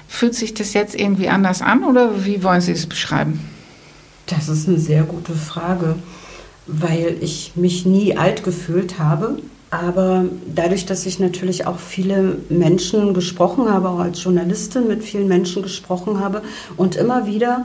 Fühlt 0.06 0.36
sich 0.36 0.54
das 0.54 0.74
jetzt 0.74 0.94
irgendwie 0.94 1.28
anders 1.28 1.60
an 1.60 1.82
oder 1.82 2.24
wie 2.24 2.44
wollen 2.44 2.60
Sie 2.60 2.70
es 2.70 2.86
beschreiben? 2.86 3.40
Das 4.26 4.48
ist 4.48 4.68
eine 4.68 4.78
sehr 4.78 5.02
gute 5.02 5.32
Frage, 5.32 5.96
weil 6.68 7.16
ich 7.20 7.52
mich 7.56 7.84
nie 7.84 8.16
alt 8.16 8.44
gefühlt 8.44 9.00
habe. 9.00 9.40
Aber 9.70 10.26
dadurch, 10.54 10.86
dass 10.86 11.06
ich 11.06 11.18
natürlich 11.18 11.66
auch 11.66 11.78
viele 11.78 12.36
Menschen 12.48 13.14
gesprochen 13.14 13.68
habe, 13.68 13.88
auch 13.88 13.98
als 13.98 14.22
Journalistin 14.22 14.86
mit 14.86 15.02
vielen 15.02 15.26
Menschen 15.26 15.62
gesprochen 15.62 16.20
habe 16.20 16.42
und 16.76 16.94
immer 16.94 17.26
wieder 17.26 17.64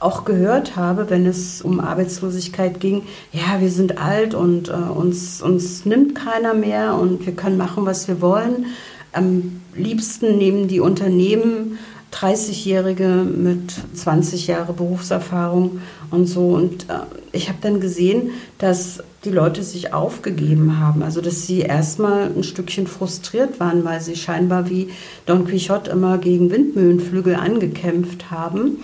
auch 0.00 0.24
gehört 0.24 0.76
habe, 0.76 1.08
wenn 1.10 1.26
es 1.26 1.62
um 1.62 1.80
Arbeitslosigkeit 1.80 2.80
ging, 2.80 3.02
ja, 3.32 3.60
wir 3.60 3.70
sind 3.70 3.98
alt 3.98 4.34
und 4.34 4.68
äh, 4.68 4.72
uns, 4.72 5.40
uns 5.40 5.86
nimmt 5.86 6.14
keiner 6.14 6.54
mehr 6.54 6.94
und 6.94 7.24
wir 7.26 7.34
können 7.34 7.56
machen, 7.56 7.86
was 7.86 8.08
wir 8.08 8.20
wollen. 8.20 8.66
Am 9.12 9.60
liebsten 9.74 10.36
nehmen 10.36 10.68
die 10.68 10.80
Unternehmen 10.80 11.78
30-Jährige 12.12 13.24
mit 13.24 13.74
20 13.94 14.46
Jahre 14.46 14.72
Berufserfahrung 14.72 15.80
und 16.10 16.26
so. 16.26 16.48
Und 16.48 16.88
äh, 16.88 17.00
ich 17.32 17.48
habe 17.48 17.58
dann 17.60 17.80
gesehen, 17.80 18.30
dass 18.58 19.02
die 19.24 19.30
Leute 19.30 19.62
sich 19.62 19.92
aufgegeben 19.92 20.78
haben. 20.78 21.02
Also 21.02 21.20
dass 21.20 21.46
sie 21.46 21.60
erstmal 21.60 22.30
ein 22.30 22.44
Stückchen 22.44 22.86
frustriert 22.86 23.58
waren, 23.58 23.84
weil 23.84 24.00
sie 24.00 24.16
scheinbar 24.16 24.68
wie 24.70 24.90
Don 25.26 25.46
Quixote 25.46 25.90
immer 25.90 26.18
gegen 26.18 26.50
Windmühlenflügel 26.50 27.34
angekämpft 27.34 28.30
haben 28.30 28.78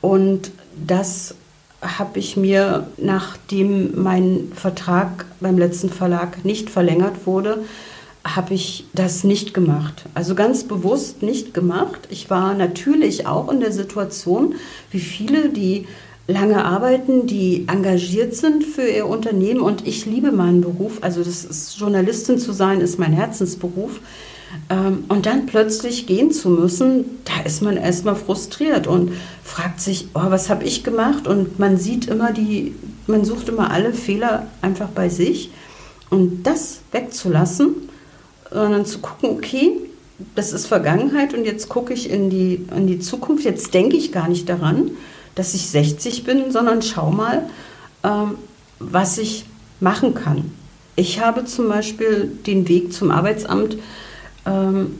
und 0.00 0.50
das 0.86 1.34
habe 1.80 2.18
ich 2.18 2.36
mir, 2.36 2.88
nachdem 2.96 4.02
mein 4.02 4.52
Vertrag 4.54 5.26
beim 5.40 5.58
letzten 5.58 5.90
Verlag 5.90 6.44
nicht 6.44 6.70
verlängert 6.70 7.26
wurde, 7.26 7.64
habe 8.24 8.54
ich 8.54 8.86
das 8.94 9.24
nicht 9.24 9.54
gemacht. 9.54 10.04
Also 10.14 10.34
ganz 10.34 10.64
bewusst 10.64 11.22
nicht 11.22 11.54
gemacht. 11.54 12.08
Ich 12.10 12.30
war 12.30 12.54
natürlich 12.54 13.26
auch 13.26 13.50
in 13.50 13.60
der 13.60 13.72
Situation, 13.72 14.56
wie 14.90 15.00
viele, 15.00 15.50
die 15.50 15.86
lange 16.26 16.64
arbeiten, 16.64 17.26
die 17.26 17.66
engagiert 17.68 18.34
sind 18.34 18.64
für 18.64 18.86
ihr 18.86 19.06
Unternehmen 19.06 19.60
und 19.60 19.86
ich 19.86 20.04
liebe 20.04 20.30
meinen 20.30 20.60
Beruf. 20.60 20.98
Also 21.00 21.24
das 21.24 21.44
ist 21.44 21.78
Journalistin 21.78 22.38
zu 22.38 22.52
sein, 22.52 22.80
ist 22.80 22.98
mein 22.98 23.14
Herzensberuf. 23.14 24.00
Ähm, 24.70 25.04
und 25.08 25.26
dann 25.26 25.46
plötzlich 25.46 26.06
gehen 26.06 26.30
zu 26.30 26.50
müssen, 26.50 27.04
da 27.24 27.44
ist 27.44 27.62
man 27.62 27.76
erstmal 27.76 28.16
frustriert 28.16 28.86
und 28.86 29.12
fragt 29.42 29.80
sich, 29.80 30.08
oh, 30.14 30.30
was 30.30 30.50
habe 30.50 30.64
ich 30.64 30.84
gemacht? 30.84 31.26
Und 31.26 31.58
man 31.58 31.76
sieht 31.76 32.06
immer 32.06 32.32
die, 32.32 32.74
man 33.06 33.24
sucht 33.24 33.48
immer 33.48 33.70
alle 33.70 33.92
Fehler 33.92 34.46
einfach 34.62 34.88
bei 34.88 35.08
sich. 35.08 35.50
Und 36.10 36.44
das 36.44 36.80
wegzulassen, 36.92 37.74
sondern 38.50 38.86
zu 38.86 39.00
gucken, 39.00 39.30
okay, 39.30 39.72
das 40.34 40.52
ist 40.52 40.66
Vergangenheit 40.66 41.34
und 41.34 41.44
jetzt 41.44 41.68
gucke 41.68 41.92
ich 41.92 42.10
in 42.10 42.30
die, 42.30 42.66
in 42.74 42.86
die 42.86 42.98
Zukunft. 42.98 43.44
Jetzt 43.44 43.72
denke 43.74 43.96
ich 43.96 44.10
gar 44.10 44.28
nicht 44.28 44.48
daran, 44.48 44.90
dass 45.34 45.54
ich 45.54 45.68
60 45.68 46.24
bin, 46.24 46.50
sondern 46.50 46.82
schau 46.82 47.10
mal, 47.10 47.48
ähm, 48.02 48.36
was 48.80 49.18
ich 49.18 49.44
machen 49.80 50.14
kann. 50.14 50.50
Ich 50.96 51.20
habe 51.20 51.44
zum 51.44 51.68
Beispiel 51.68 52.32
den 52.46 52.68
Weg 52.68 52.92
zum 52.92 53.12
Arbeitsamt 53.12 53.76
ähm, 54.48 54.98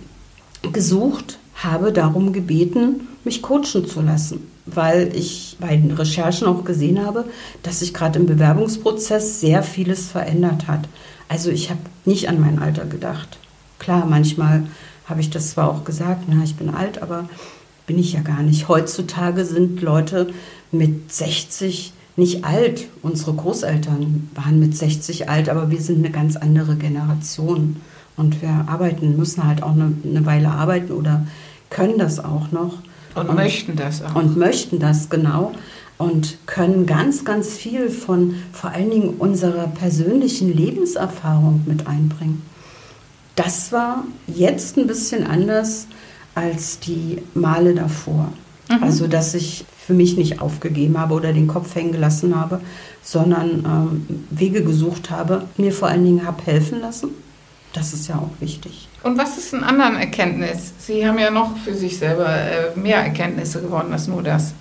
gesucht, 0.73 1.39
habe 1.55 1.93
darum 1.93 2.33
gebeten, 2.33 3.09
mich 3.25 3.43
coachen 3.43 3.87
zu 3.87 4.01
lassen, 4.01 4.41
weil 4.67 5.11
ich 5.15 5.57
bei 5.61 5.77
den 5.77 5.91
Recherchen 5.93 6.47
auch 6.47 6.65
gesehen 6.65 7.05
habe, 7.05 7.25
dass 7.63 7.81
sich 7.81 7.93
gerade 7.95 8.19
im 8.19 8.27
Bewerbungsprozess 8.27 9.41
sehr 9.41 9.63
vieles 9.63 10.09
verändert 10.09 10.69
hat. 10.69 10.89
Also 11.29 11.51
ich 11.51 11.71
habe 11.71 11.81
nicht 12.05 12.29
an 12.29 12.41
mein 12.41 12.59
Alter 12.59 12.87
gedacht. 12.87 13.39
Klar, 13.79 14.07
manchmal 14.07 14.65
habe 15.07 15.21
ich 15.21 15.31
das 15.31 15.51
zwar 15.51 15.71
auch 15.71 15.85
gesagt, 15.85 16.25
na, 16.29 16.43
ich 16.45 16.57
bin 16.57 16.71
alt, 16.71 17.03
aber 17.03 17.29
bin 17.87 17.99
ich 17.99 18.13
ja 18.13 18.21
gar 18.21 18.43
nicht. 18.43 18.69
Heutzutage 18.69 19.45
sind 19.45 19.81
Leute 19.81 20.29
mit 20.71 21.13
60 21.13 21.93
nicht 22.17 22.45
alt. 22.45 22.89
Unsere 23.03 23.33
Großeltern 23.33 24.31
waren 24.35 24.59
mit 24.59 24.77
60 24.77 25.29
alt, 25.29 25.49
aber 25.49 25.71
wir 25.71 25.81
sind 25.81 25.99
eine 25.99 26.11
ganz 26.11 26.37
andere 26.37 26.77
Generation. 26.77 27.77
Und 28.19 28.43
wir 28.43 28.65
arbeiten, 28.67 29.17
müssen 29.17 29.47
halt 29.47 29.63
auch 29.63 29.73
eine, 29.73 29.93
eine 30.05 30.27
Weile 30.27 30.51
arbeiten 30.51 30.93
oder 30.93 31.25
können 31.71 31.99
das 31.99 32.19
auch 32.23 32.51
noch. 32.51 32.79
Und, 33.15 33.29
und 33.29 33.37
möchten 33.37 33.77
das 33.77 34.03
auch. 34.03 34.15
Und 34.17 34.37
möchten 34.37 34.81
das, 34.81 35.09
genau. 35.09 35.53
Und 35.99 36.39
können 36.47 36.85
ganz, 36.87 37.25
ganz 37.25 37.49
viel 37.49 37.91
von 37.91 38.35
vor 38.53 38.71
allen 38.71 38.91
Dingen 38.91 39.15
unserer 39.19 39.69
persönlichen 39.69 40.53
Lebenserfahrung 40.53 41.63
mit 41.67 41.87
einbringen. 41.87 42.43
Das 43.37 43.71
war 43.71 44.05
jetzt 44.27 44.77
ein 44.77 44.89
bisschen 44.89 45.25
anders 45.25 45.87
als 46.35 46.81
die 46.81 47.23
Male 47.35 47.75
davor. 47.75 48.33
Mhm. 48.69 48.83
Also, 48.83 49.07
dass 49.07 49.35
ich 49.35 49.65
für 49.87 49.95
mich 49.95 50.17
nicht 50.17 50.41
aufgegeben 50.41 50.99
habe 50.99 51.15
oder 51.15 51.33
den 51.33 51.47
Kopf 51.47 51.75
hängen 51.75 51.93
gelassen 51.93 52.39
habe, 52.39 52.61
sondern 53.03 53.65
ähm, 53.65 54.25
Wege 54.31 54.63
gesucht 54.63 55.11
habe, 55.11 55.45
mir 55.57 55.73
vor 55.73 55.89
allen 55.89 56.05
Dingen 56.05 56.27
habe 56.27 56.43
helfen 56.45 56.81
lassen 56.81 57.11
das 57.73 57.93
ist 57.93 58.09
ja 58.09 58.17
auch 58.17 58.31
wichtig. 58.41 58.89
Und 59.03 59.19
was 59.19 59.39
ist 59.39 59.55
ein 59.55 59.63
anderen 59.63 59.97
Erkenntnis? 59.97 60.73
Sie 60.79 61.07
haben 61.07 61.19
ja 61.19 61.31
noch 61.31 61.57
für 61.59 61.75
sich 61.75 61.99
selber 61.99 62.29
äh, 62.29 62.79
mehr 62.79 62.99
Erkenntnisse 62.99 63.61
gewonnen 63.61 63.93
als 63.93 64.09
nur 64.09 64.23
das. 64.23 64.55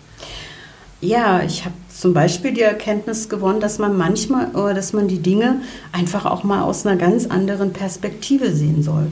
Ja, 0.99 1.41
ich 1.41 1.63
habe 1.63 1.75
zum 1.95 2.13
Beispiel 2.13 2.53
die 2.53 2.61
Erkenntnis 2.61 3.29
gewonnen, 3.29 3.59
dass 3.59 3.79
man 3.79 3.95
manchmal 3.95 4.47
oder 4.55 4.73
dass 4.73 4.93
man 4.93 5.07
die 5.07 5.21
Dinge 5.21 5.61
einfach 5.91 6.25
auch 6.25 6.43
mal 6.43 6.63
aus 6.63 6.85
einer 6.85 6.95
ganz 6.95 7.27
anderen 7.27 7.71
Perspektive 7.71 8.51
sehen 8.51 8.83
soll. 8.83 9.11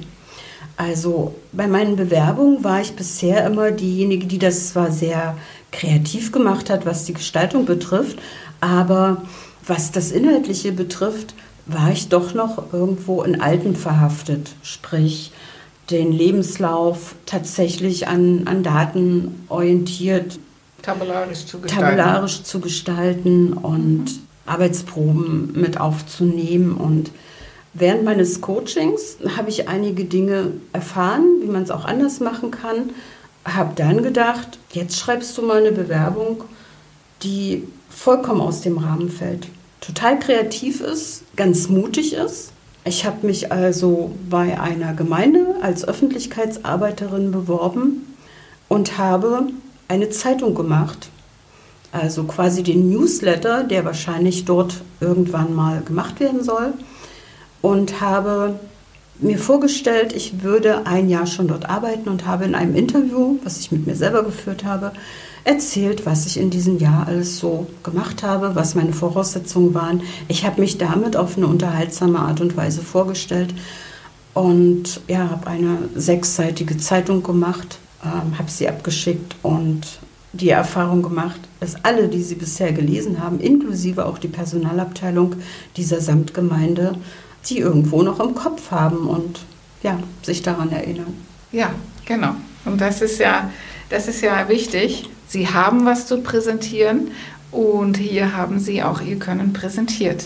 Also 0.78 1.36
bei 1.54 1.68
meinen 1.68 1.96
Bewerbungen 1.96 2.64
war 2.64 2.82
ich 2.82 2.96
bisher 2.96 3.46
immer 3.46 3.72
diejenige, 3.72 4.26
die 4.26 4.40
das 4.40 4.70
zwar 4.70 4.92
sehr 4.92 5.38
kreativ 5.72 6.32
gemacht 6.32 6.70
hat, 6.70 6.86
was 6.86 7.06
die 7.06 7.14
Gestaltung 7.14 7.66
betrifft, 7.66 8.20
aber 8.62 9.22
was 9.66 9.92
das 9.92 10.12
Inhaltliche 10.12 10.72
betrifft, 10.72 11.34
war 11.66 11.92
ich 11.92 12.10
doch 12.10 12.34
noch 12.34 12.74
irgendwo 12.74 13.24
in 13.24 13.42
Alten 13.42 13.76
verhaftet, 13.76 14.52
sprich 14.62 15.32
den 15.90 16.12
Lebenslauf 16.12 17.16
tatsächlich 17.26 18.08
an, 18.08 18.44
an 18.46 18.64
Daten 18.64 19.46
orientiert, 19.50 20.40
tabellarisch 20.82 21.46
zu 21.46 21.60
gestalten, 21.60 21.86
tabellarisch 21.86 22.44
zu 22.44 22.60
gestalten 22.60 23.54
und 23.54 24.06
mhm. 24.06 24.20
Arbeitsproben 24.46 25.54
mit 25.54 25.80
aufzunehmen 25.80 26.76
und 26.76 27.12
während 27.74 28.04
meines 28.04 28.42
Coachings 28.42 29.18
habe 29.38 29.50
ich 29.50 29.68
einige 29.68 30.06
Dinge 30.06 30.52
erfahren, 30.72 31.26
wie 31.42 31.48
man 31.48 31.64
es 31.64 31.72
auch 31.72 31.86
anders 31.86 32.20
machen 32.20 32.52
kann. 32.52 32.92
Habe 33.44 33.74
dann 33.76 34.02
gedacht, 34.02 34.60
jetzt 34.72 34.98
schreibst 34.98 35.38
du 35.38 35.44
mal 35.44 35.58
eine 35.58 35.72
Bewerbung, 35.72 36.44
die 37.22 37.68
vollkommen 37.90 38.42
aus 38.42 38.62
dem 38.62 38.78
Rahmen 38.78 39.10
fällt. 39.10 39.48
Total 39.86 40.18
kreativ 40.18 40.82
ist, 40.82 41.24
ganz 41.36 41.70
mutig 41.70 42.14
ist. 42.14 42.52
Ich 42.86 43.06
habe 43.06 43.28
mich 43.28 43.52
also 43.52 44.12
bei 44.30 44.60
einer 44.60 44.94
Gemeinde 44.94 45.56
als 45.62 45.88
Öffentlichkeitsarbeiterin 45.88 47.32
beworben 47.32 48.16
und 48.68 48.98
habe 48.98 49.48
eine 49.88 50.10
Zeitung 50.10 50.56
gemacht. 50.56 51.10
Also 51.92 52.24
quasi 52.24 52.64
den 52.64 52.90
Newsletter, 52.90 53.64
der 53.64 53.86
wahrscheinlich 53.86 54.46
dort 54.46 54.82
irgendwann 55.00 55.54
mal 55.54 55.82
gemacht 55.82 56.20
werden 56.20 56.44
soll. 56.44 56.74
Und 57.62 58.02
habe 58.02 58.60
mir 59.20 59.38
vorgestellt, 59.38 60.14
ich 60.14 60.44
würde 60.44 60.86
ein 60.88 61.10
Jahr 61.10 61.28
schon 61.28 61.48
dort 61.48 61.70
arbeiten 61.70 62.10
und 62.10 62.26
habe 62.26 62.46
in 62.46 62.56
einem 62.56 62.76
Interview, 62.76 63.38
was 63.44 63.60
ich 63.60 63.72
mit 63.72 63.86
mir 63.88 63.96
selber 63.96 64.24
geführt 64.24 64.66
habe, 64.66 64.92
erzählt, 65.46 66.06
was 66.06 66.26
ich 66.26 66.38
in 66.38 66.50
diesem 66.50 66.80
Jahr 66.80 67.08
alles 67.08 67.38
so 67.38 67.68
gemacht 67.84 68.24
habe, 68.24 68.56
was 68.56 68.76
meine 68.76 68.94
Voraussetzungen 68.94 69.74
waren. 69.74 70.02
Ich 70.28 70.46
habe 70.46 70.60
mich 70.60 70.78
damit 70.78 71.16
auf 71.16 71.38
eine 71.38 71.48
unterhaltsame 71.48 72.20
Art 72.20 72.42
und 72.42 72.58
Weise 72.58 72.82
vorgestellt 72.82 73.54
und 74.34 75.00
ja, 75.08 75.30
habe 75.30 75.48
eine 75.48 75.78
sechsseitige 75.96 76.78
Zeitung 76.78 77.24
gemacht, 77.24 77.78
ähm, 78.04 78.38
habe 78.38 78.50
sie 78.50 78.68
abgeschickt 78.68 79.36
und 79.44 80.00
die 80.34 80.50
Erfahrung 80.50 81.02
gemacht, 81.02 81.40
dass 81.60 81.76
alle, 81.86 82.10
die 82.10 82.22
sie 82.22 82.36
bisher 82.36 82.74
gelesen 82.74 83.22
haben, 83.22 83.40
inklusive 83.40 84.06
auch 84.06 84.18
die 84.18 84.28
Personalabteilung 84.28 85.36
dieser 85.78 86.02
Samtgemeinde, 86.02 86.98
die 87.48 87.60
irgendwo 87.60 88.02
noch 88.02 88.20
im 88.20 88.36
Kopf 88.36 88.72
haben 88.72 89.08
und 89.08 89.40
ja, 89.84 90.00
sich 90.24 90.42
daran 90.42 90.72
erinnern. 90.72 91.14
Ja, 91.52 91.70
genau. 92.06 92.36
Und 92.66 92.82
das 92.82 93.02
ist 93.02 93.20
ja, 93.20 93.52
das 93.90 94.08
ist 94.08 94.22
ja 94.22 94.50
wichtig. 94.50 95.08
Sie 95.28 95.48
haben 95.48 95.86
was 95.86 96.08
zu 96.08 96.22
präsentieren 96.22 97.12
und 97.52 97.98
hier 97.98 98.36
haben 98.36 98.60
Sie 98.60 98.84
auch 98.84 99.02
Ihr 99.02 99.18
Können 99.18 99.54
präsentiert. 99.54 100.26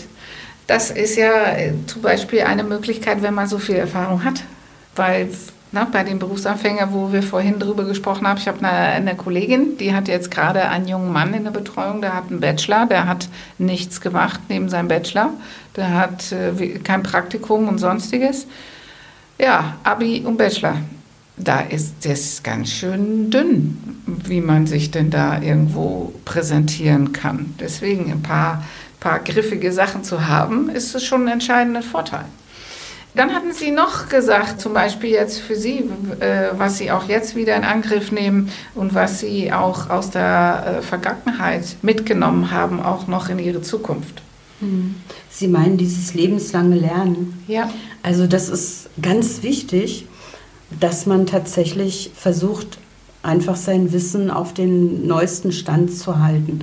Das 0.66 0.90
ist 0.90 1.16
ja 1.16 1.56
äh, 1.56 1.72
zum 1.86 2.02
Beispiel 2.02 2.42
eine 2.42 2.62
Möglichkeit, 2.62 3.22
wenn 3.22 3.34
man 3.34 3.48
so 3.48 3.58
viel 3.58 3.76
Erfahrung 3.76 4.24
hat, 4.24 4.44
weil 4.94 5.28
na, 5.72 5.84
bei 5.84 6.02
den 6.02 6.18
Berufsanfängern, 6.18 6.92
wo 6.92 7.12
wir 7.12 7.22
vorhin 7.22 7.58
drüber 7.58 7.84
gesprochen 7.84 8.26
haben, 8.26 8.38
ich 8.38 8.48
habe 8.48 8.58
eine, 8.58 8.70
eine, 8.70 9.16
Kollegin, 9.16 9.78
die 9.78 9.94
hat 9.94 10.08
jetzt 10.08 10.30
gerade 10.30 10.68
einen 10.68 10.88
jungen 10.88 11.12
Mann 11.12 11.32
in 11.32 11.44
der 11.44 11.52
Betreuung, 11.52 12.00
der 12.00 12.14
hat 12.14 12.24
einen 12.30 12.40
Bachelor, 12.40 12.86
der 12.86 13.06
hat 13.06 13.28
nichts 13.58 14.00
gemacht 14.00 14.40
neben 14.48 14.68
seinem 14.68 14.88
Bachelor, 14.88 15.30
der 15.76 15.94
hat 15.94 16.32
äh, 16.32 16.78
kein 16.78 17.02
Praktikum 17.02 17.68
und 17.68 17.78
sonstiges. 17.78 18.46
Ja, 19.38 19.76
Abi 19.84 20.22
und 20.24 20.36
Bachelor. 20.36 20.76
Da 21.42 21.60
ist 21.60 22.04
das 22.04 22.42
ganz 22.42 22.70
schön 22.70 23.30
dünn, 23.30 23.78
wie 24.26 24.40
man 24.40 24.66
sich 24.66 24.90
denn 24.90 25.10
da 25.10 25.40
irgendwo 25.40 26.12
präsentieren 26.24 27.12
kann. 27.12 27.54
Deswegen 27.58 28.10
ein 28.12 28.22
paar, 28.22 28.64
paar 29.00 29.20
griffige 29.20 29.72
Sachen 29.72 30.04
zu 30.04 30.28
haben, 30.28 30.68
ist 30.68 30.94
es 30.94 31.04
schon 31.04 31.22
ein 31.24 31.34
entscheidender 31.34 31.82
Vorteil. 31.82 32.26
Dann 33.14 33.34
hatten 33.34 33.52
Sie 33.52 33.72
noch 33.72 34.08
gesagt, 34.08 34.60
zum 34.60 34.72
Beispiel 34.72 35.10
jetzt 35.10 35.40
für 35.40 35.56
Sie, 35.56 35.90
äh, 36.20 36.50
was 36.56 36.78
Sie 36.78 36.92
auch 36.92 37.08
jetzt 37.08 37.34
wieder 37.34 37.56
in 37.56 37.64
Angriff 37.64 38.12
nehmen 38.12 38.52
und 38.74 38.94
was 38.94 39.18
Sie 39.18 39.52
auch 39.52 39.90
aus 39.90 40.10
der 40.10 40.78
äh, 40.78 40.82
Vergangenheit 40.82 41.76
mitgenommen 41.82 42.52
haben, 42.52 42.80
auch 42.80 43.08
noch 43.08 43.28
in 43.28 43.40
Ihre 43.40 43.62
Zukunft. 43.62 44.22
Hm. 44.60 44.94
Sie 45.28 45.48
meinen 45.48 45.76
dieses 45.76 46.14
lebenslange 46.14 46.76
Lernen? 46.76 47.42
Ja. 47.48 47.70
Also 48.02 48.26
das 48.26 48.48
ist 48.48 48.90
ganz 49.02 49.42
wichtig, 49.42 50.06
dass 50.78 51.06
man 51.06 51.26
tatsächlich 51.26 52.12
versucht, 52.14 52.78
einfach 53.22 53.56
sein 53.56 53.92
Wissen 53.92 54.30
auf 54.30 54.54
den 54.54 55.06
neuesten 55.06 55.52
Stand 55.52 55.92
zu 55.92 56.20
halten. 56.20 56.60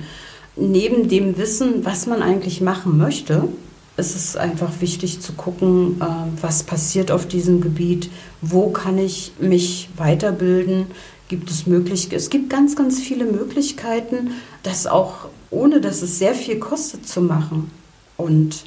Neben 0.56 1.08
dem 1.08 1.36
Wissen, 1.38 1.84
was 1.84 2.06
man 2.06 2.22
eigentlich 2.22 2.60
machen 2.60 2.98
möchte, 2.98 3.48
es 3.96 4.14
ist 4.14 4.36
einfach 4.36 4.80
wichtig 4.80 5.20
zu 5.20 5.32
gucken, 5.32 6.00
äh, 6.00 6.04
was 6.40 6.62
passiert 6.62 7.10
auf 7.10 7.26
diesem 7.26 7.60
Gebiet, 7.60 8.10
wo 8.40 8.70
kann 8.70 8.98
ich 8.98 9.32
mich 9.40 9.88
weiterbilden, 9.96 10.86
gibt 11.28 11.50
es 11.50 11.66
möglich 11.66 12.08
es 12.12 12.30
gibt 12.30 12.48
ganz 12.48 12.74
ganz 12.74 13.00
viele 13.00 13.26
Möglichkeiten, 13.26 14.30
das 14.62 14.86
auch 14.86 15.28
ohne 15.50 15.80
dass 15.80 16.00
es 16.02 16.18
sehr 16.18 16.34
viel 16.34 16.58
kostet 16.58 17.06
zu 17.06 17.20
machen 17.20 17.70
und 18.16 18.64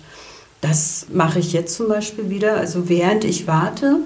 das 0.62 1.08
mache 1.12 1.40
ich 1.40 1.54
jetzt 1.54 1.76
zum 1.76 1.88
Beispiel 1.88 2.30
wieder. 2.30 2.56
Also 2.56 2.88
während 2.88 3.24
ich 3.24 3.48
warte, 3.48 4.02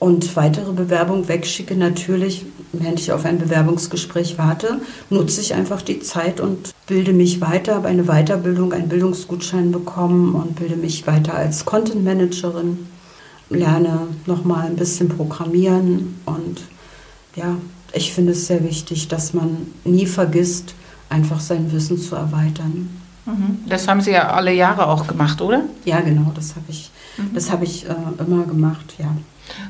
und 0.00 0.34
weitere 0.34 0.72
Bewerbung 0.72 1.28
wegschicke, 1.28 1.76
natürlich, 1.76 2.46
während 2.72 2.98
ich 2.98 3.12
auf 3.12 3.26
ein 3.26 3.38
Bewerbungsgespräch 3.38 4.38
warte, 4.38 4.80
nutze 5.10 5.42
ich 5.42 5.54
einfach 5.54 5.82
die 5.82 6.00
Zeit 6.00 6.40
und 6.40 6.72
bilde 6.86 7.12
mich 7.12 7.42
weiter, 7.42 7.74
habe 7.74 7.88
eine 7.88 8.04
Weiterbildung, 8.04 8.72
einen 8.72 8.88
Bildungsgutschein 8.88 9.70
bekommen 9.70 10.34
und 10.34 10.56
bilde 10.56 10.76
mich 10.76 11.06
weiter 11.06 11.34
als 11.34 11.66
Content 11.66 12.02
Managerin, 12.02 12.86
lerne 13.50 14.08
nochmal 14.24 14.66
ein 14.66 14.76
bisschen 14.76 15.10
Programmieren 15.10 16.16
und 16.24 16.62
ja, 17.36 17.58
ich 17.92 18.14
finde 18.14 18.32
es 18.32 18.46
sehr 18.46 18.64
wichtig, 18.64 19.08
dass 19.08 19.34
man 19.34 19.66
nie 19.84 20.06
vergisst, 20.06 20.74
einfach 21.10 21.40
sein 21.40 21.70
Wissen 21.72 21.98
zu 21.98 22.16
erweitern. 22.16 22.88
Mhm. 23.26 23.58
Das 23.68 23.86
haben 23.86 24.00
Sie 24.00 24.12
ja 24.12 24.30
alle 24.30 24.54
Jahre 24.54 24.86
auch 24.88 25.06
gemacht, 25.06 25.42
oder? 25.42 25.64
Ja, 25.84 26.00
genau, 26.00 26.32
das 26.34 26.56
habe 26.56 26.64
ich, 26.70 26.90
mhm. 27.18 27.34
das 27.34 27.50
habe 27.50 27.64
ich 27.64 27.86
äh, 27.86 27.94
immer 28.18 28.44
gemacht, 28.44 28.94
ja. 28.98 29.14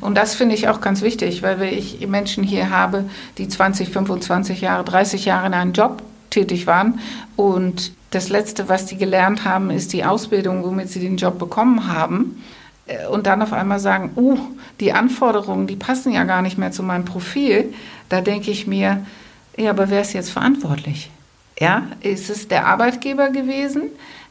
Und 0.01 0.17
das 0.17 0.35
finde 0.35 0.55
ich 0.55 0.69
auch 0.69 0.81
ganz 0.81 1.03
wichtig, 1.03 1.43
weil 1.43 1.63
ich 1.63 2.07
Menschen 2.07 2.45
hier 2.45 2.71
habe, 2.71 3.05
die 3.39 3.49
20, 3.49 3.91
25 3.91 4.61
Jahre, 4.61 4.85
30 4.85 5.25
Jahre 5.25 5.47
in 5.47 5.55
einem 5.55 5.73
Job 5.73 6.03
tätig 6.31 6.67
waren 6.67 7.01
und 7.37 7.93
das 8.11 8.29
Letzte, 8.29 8.69
was 8.69 8.87
die 8.87 8.97
gelernt 8.97 9.45
haben, 9.45 9.71
ist 9.71 9.93
die 9.93 10.05
Ausbildung, 10.05 10.65
womit 10.65 10.89
sie 10.89 11.01
den 11.01 11.17
Job 11.17 11.39
bekommen 11.39 11.87
haben. 11.87 12.43
Äh, 12.87 13.07
und 13.07 13.27
dann 13.27 13.43
auf 13.43 13.53
einmal 13.53 13.79
sagen, 13.79 14.11
uh, 14.17 14.39
die 14.81 14.93
Anforderungen, 14.93 15.67
die 15.67 15.77
passen 15.77 16.13
ja 16.13 16.25
gar 16.25 16.43
nicht 16.43 16.59
mehr 16.59 16.73
zu 16.73 16.83
meinem 16.83 17.05
Profil. 17.05 17.73
Da 18.09 18.21
denke 18.21 18.51
ich 18.51 18.67
mir, 18.67 19.07
ja, 19.57 19.71
aber 19.71 19.91
wer 19.91 20.01
ist 20.01 20.13
jetzt 20.13 20.31
verantwortlich? 20.31 21.11
Ja, 21.59 21.85
ist 22.01 22.31
es 22.31 22.49
der 22.49 22.67
Arbeitgeber 22.67 23.31
gewesen? 23.31 23.83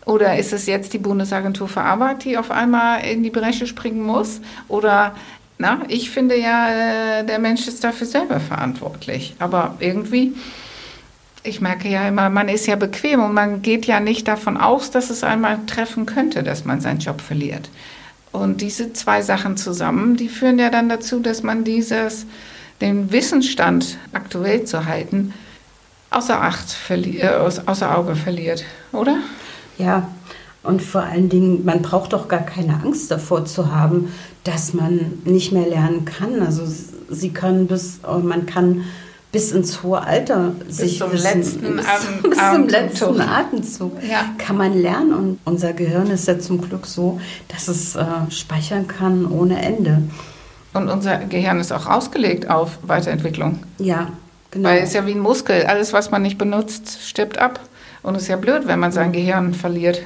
Oder 0.05 0.37
ist 0.37 0.53
es 0.53 0.65
jetzt 0.65 0.93
die 0.93 0.97
Bundesagentur 0.97 1.67
für 1.67 1.81
Arbeit, 1.81 2.23
die 2.23 2.37
auf 2.37 2.49
einmal 2.49 3.05
in 3.05 3.21
die 3.21 3.29
Bresche 3.29 3.67
springen 3.67 4.01
muss? 4.01 4.41
Oder 4.67 5.15
na, 5.59 5.81
ich 5.89 6.09
finde 6.09 6.39
ja, 6.39 7.19
äh, 7.19 7.25
der 7.25 7.37
Mensch 7.37 7.67
ist 7.67 7.83
dafür 7.83 8.07
selber 8.07 8.39
verantwortlich. 8.39 9.35
Aber 9.39 9.75
irgendwie, 9.79 10.33
ich 11.43 11.59
merke 11.59 11.89
ja 11.89 12.07
immer, 12.07 12.29
man 12.29 12.47
ist 12.47 12.65
ja 12.65 12.77
bequem 12.77 13.21
und 13.21 13.33
man 13.33 13.61
geht 13.61 13.85
ja 13.85 13.99
nicht 13.99 14.27
davon 14.29 14.55
aus, 14.55 14.89
dass 14.89 15.09
es 15.09 15.21
einmal 15.21 15.59
treffen 15.67 16.05
könnte, 16.05 16.43
dass 16.43 16.63
man 16.63 16.79
seinen 16.79 16.99
Job 16.99 17.19
verliert. 17.19 17.69
Und 18.31 18.61
diese 18.61 18.93
zwei 18.93 19.21
Sachen 19.21 19.57
zusammen, 19.57 20.15
die 20.15 20.29
führen 20.29 20.59
ja 20.59 20.69
dann 20.69 20.87
dazu, 20.87 21.19
dass 21.19 21.43
man 21.43 21.65
dieses, 21.65 22.25
den 22.79 23.11
Wissensstand 23.11 23.97
aktuell 24.13 24.63
zu 24.63 24.85
halten, 24.85 25.33
außer 26.09 26.41
Acht, 26.41 26.77
äh, 26.89 27.27
außer 27.27 27.97
Auge 27.97 28.15
verliert, 28.15 28.63
oder? 28.93 29.17
Ja, 29.77 30.07
und 30.69 30.81
vor 30.81 31.01
allen 31.03 31.27
Dingen, 31.29 31.65
man 31.65 31.81
braucht 31.81 32.13
doch 32.13 32.27
gar 32.27 32.41
keine 32.45 32.75
Angst 32.83 33.11
davor 33.11 33.43
zu 33.45 33.71
haben, 33.71 34.09
dass 34.43 34.73
man 34.73 34.99
nicht 35.25 35.51
mehr 35.51 35.67
lernen 35.67 36.05
kann. 36.05 36.41
Also 36.41 36.63
sie 37.09 37.29
können 37.31 37.67
bis, 37.67 37.99
oh, 38.07 38.19
man 38.19 38.45
kann 38.45 38.83
bis 39.31 39.51
ins 39.51 39.83
hohe 39.83 40.01
Alter 40.01 40.53
bis 40.65 40.77
sich 40.77 40.97
zum 40.99 41.11
wissen, 41.11 41.23
letzten 41.39 41.75
bis, 41.75 41.85
Atem, 41.87 42.21
bis 42.29 42.37
zum 42.37 42.45
Atemzug. 42.47 42.71
letzten 42.71 43.21
Atemzug 43.21 43.91
Ja. 44.09 44.25
kann 44.37 44.57
man 44.57 44.73
lernen 44.81 45.13
und 45.13 45.39
unser 45.45 45.73
Gehirn 45.73 46.09
ist 46.09 46.27
ja 46.27 46.39
zum 46.39 46.61
Glück 46.61 46.85
so, 46.87 47.19
dass 47.47 47.67
es 47.67 47.95
äh, 47.95 48.05
speichern 48.29 48.87
kann 48.87 49.25
ohne 49.27 49.61
Ende. 49.61 50.01
Und 50.73 50.87
unser 50.89 51.17
Gehirn 51.17 51.59
ist 51.59 51.71
auch 51.71 51.87
ausgelegt 51.87 52.49
auf 52.49 52.77
Weiterentwicklung. 52.83 53.59
Ja, 53.79 54.09
genau. 54.51 54.69
Weil 54.69 54.79
es 54.83 54.89
ist 54.89 54.95
ja 54.95 55.05
wie 55.07 55.11
ein 55.13 55.19
Muskel. 55.19 55.63
Alles, 55.65 55.93
was 55.93 56.11
man 56.11 56.21
nicht 56.21 56.37
benutzt, 56.37 56.99
stirbt 57.03 57.37
ab. 57.39 57.59
Und 58.03 58.15
es 58.15 58.23
ist 58.23 58.27
ja 58.29 58.35
blöd, 58.37 58.63
wenn 58.67 58.79
man 58.79 58.91
sein 58.91 59.11
Gehirn 59.11 59.53
verliert. 59.53 60.01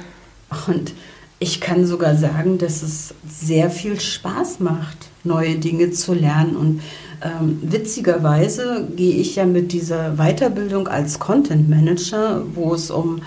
Und 0.68 0.92
ich 1.38 1.60
kann 1.60 1.86
sogar 1.86 2.16
sagen, 2.16 2.58
dass 2.58 2.82
es 2.82 3.14
sehr 3.28 3.70
viel 3.70 4.00
Spaß 4.00 4.60
macht, 4.60 4.96
neue 5.24 5.56
Dinge 5.56 5.90
zu 5.90 6.14
lernen. 6.14 6.56
Und 6.56 6.80
ähm, 7.22 7.58
witzigerweise 7.62 8.88
gehe 8.96 9.14
ich 9.14 9.36
ja 9.36 9.44
mit 9.44 9.72
dieser 9.72 10.16
Weiterbildung 10.16 10.88
als 10.88 11.18
Content 11.18 11.68
Manager, 11.68 12.44
wo 12.54 12.74
es 12.74 12.90
um 12.90 13.20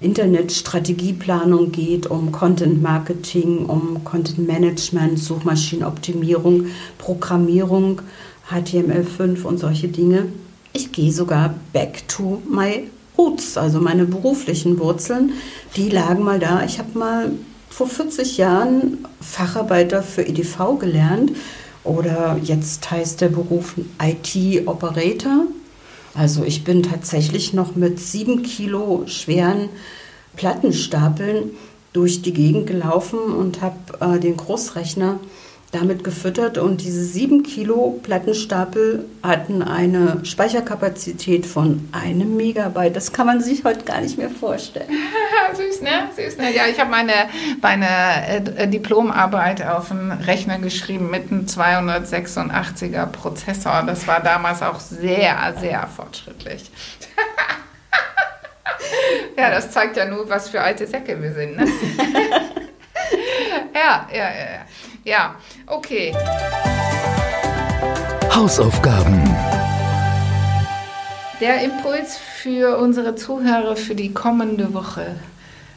Internetstrategieplanung 0.00 1.72
geht, 1.72 2.06
um 2.06 2.30
Content 2.30 2.80
Marketing, 2.80 3.66
um 3.66 4.04
Content 4.04 4.46
Management, 4.46 5.18
Suchmaschinenoptimierung, 5.18 6.66
Programmierung, 6.98 8.02
HTML5 8.50 9.42
und 9.42 9.58
solche 9.58 9.88
Dinge. 9.88 10.26
Ich 10.72 10.92
gehe 10.92 11.12
sogar 11.12 11.54
back 11.72 12.06
to 12.06 12.40
my 12.48 12.88
Roots, 13.18 13.56
also 13.56 13.80
meine 13.80 14.04
beruflichen 14.04 14.78
Wurzeln, 14.78 15.32
die 15.76 15.88
lagen 15.88 16.22
mal 16.22 16.38
da. 16.38 16.64
Ich 16.64 16.78
habe 16.78 16.98
mal 16.98 17.32
vor 17.68 17.88
40 17.88 18.38
Jahren 18.38 19.06
Facharbeiter 19.20 20.02
für 20.02 20.22
EDV 20.22 20.78
gelernt 20.78 21.32
oder 21.84 22.38
jetzt 22.42 22.90
heißt 22.90 23.20
der 23.20 23.28
Beruf 23.28 23.74
IT-Operator. 24.02 25.46
Also 26.14 26.44
ich 26.44 26.64
bin 26.64 26.82
tatsächlich 26.82 27.52
noch 27.52 27.76
mit 27.76 28.00
sieben 28.00 28.42
Kilo 28.42 29.04
schweren 29.06 29.68
Plattenstapeln 30.36 31.50
durch 31.92 32.22
die 32.22 32.32
Gegend 32.32 32.66
gelaufen 32.66 33.18
und 33.18 33.60
habe 33.60 33.76
äh, 34.00 34.20
den 34.20 34.36
Großrechner 34.36 35.18
damit 35.72 36.02
gefüttert 36.02 36.56
und 36.56 36.80
diese 36.80 37.04
sieben 37.04 37.42
Kilo 37.42 38.00
Plattenstapel 38.02 39.04
hatten 39.22 39.62
eine 39.62 40.24
Speicherkapazität 40.24 41.44
von 41.44 41.86
einem 41.92 42.36
Megabyte. 42.36 42.96
Das 42.96 43.12
kann 43.12 43.26
man 43.26 43.42
sich 43.42 43.64
heute 43.64 43.84
gar 43.84 44.00
nicht 44.00 44.16
mehr 44.16 44.30
vorstellen. 44.30 44.88
Süß, 45.54 45.82
ne? 45.82 46.08
Süß, 46.16 46.38
ne? 46.38 46.54
Ja, 46.54 46.66
ich 46.66 46.80
habe 46.80 46.90
meine, 46.90 47.12
meine 47.60 48.56
äh, 48.56 48.66
Diplomarbeit 48.66 49.62
auf 49.62 49.90
einen 49.90 50.12
Rechner 50.12 50.58
geschrieben 50.58 51.10
mit 51.10 51.30
einem 51.30 51.44
286er 51.44 53.06
Prozessor. 53.06 53.82
Das 53.86 54.06
war 54.06 54.20
damals 54.20 54.62
auch 54.62 54.80
sehr, 54.80 55.54
sehr 55.60 55.86
fortschrittlich. 55.86 56.70
ja, 59.36 59.50
das 59.50 59.70
zeigt 59.70 59.98
ja 59.98 60.06
nur, 60.06 60.30
was 60.30 60.48
für 60.48 60.62
alte 60.62 60.86
Säcke 60.86 61.20
wir 61.20 61.32
sind, 61.32 61.56
ne? 61.56 61.66
ja, 63.74 64.06
ja, 64.12 64.18
ja, 64.18 64.64
ja. 65.08 65.34
Okay. 65.66 66.14
Hausaufgaben. 68.34 69.22
Der 71.40 71.62
Impuls 71.62 72.18
für 72.18 72.78
unsere 72.78 73.14
Zuhörer 73.14 73.76
für 73.76 73.94
die 73.94 74.12
kommende 74.12 74.74
Woche. 74.74 75.16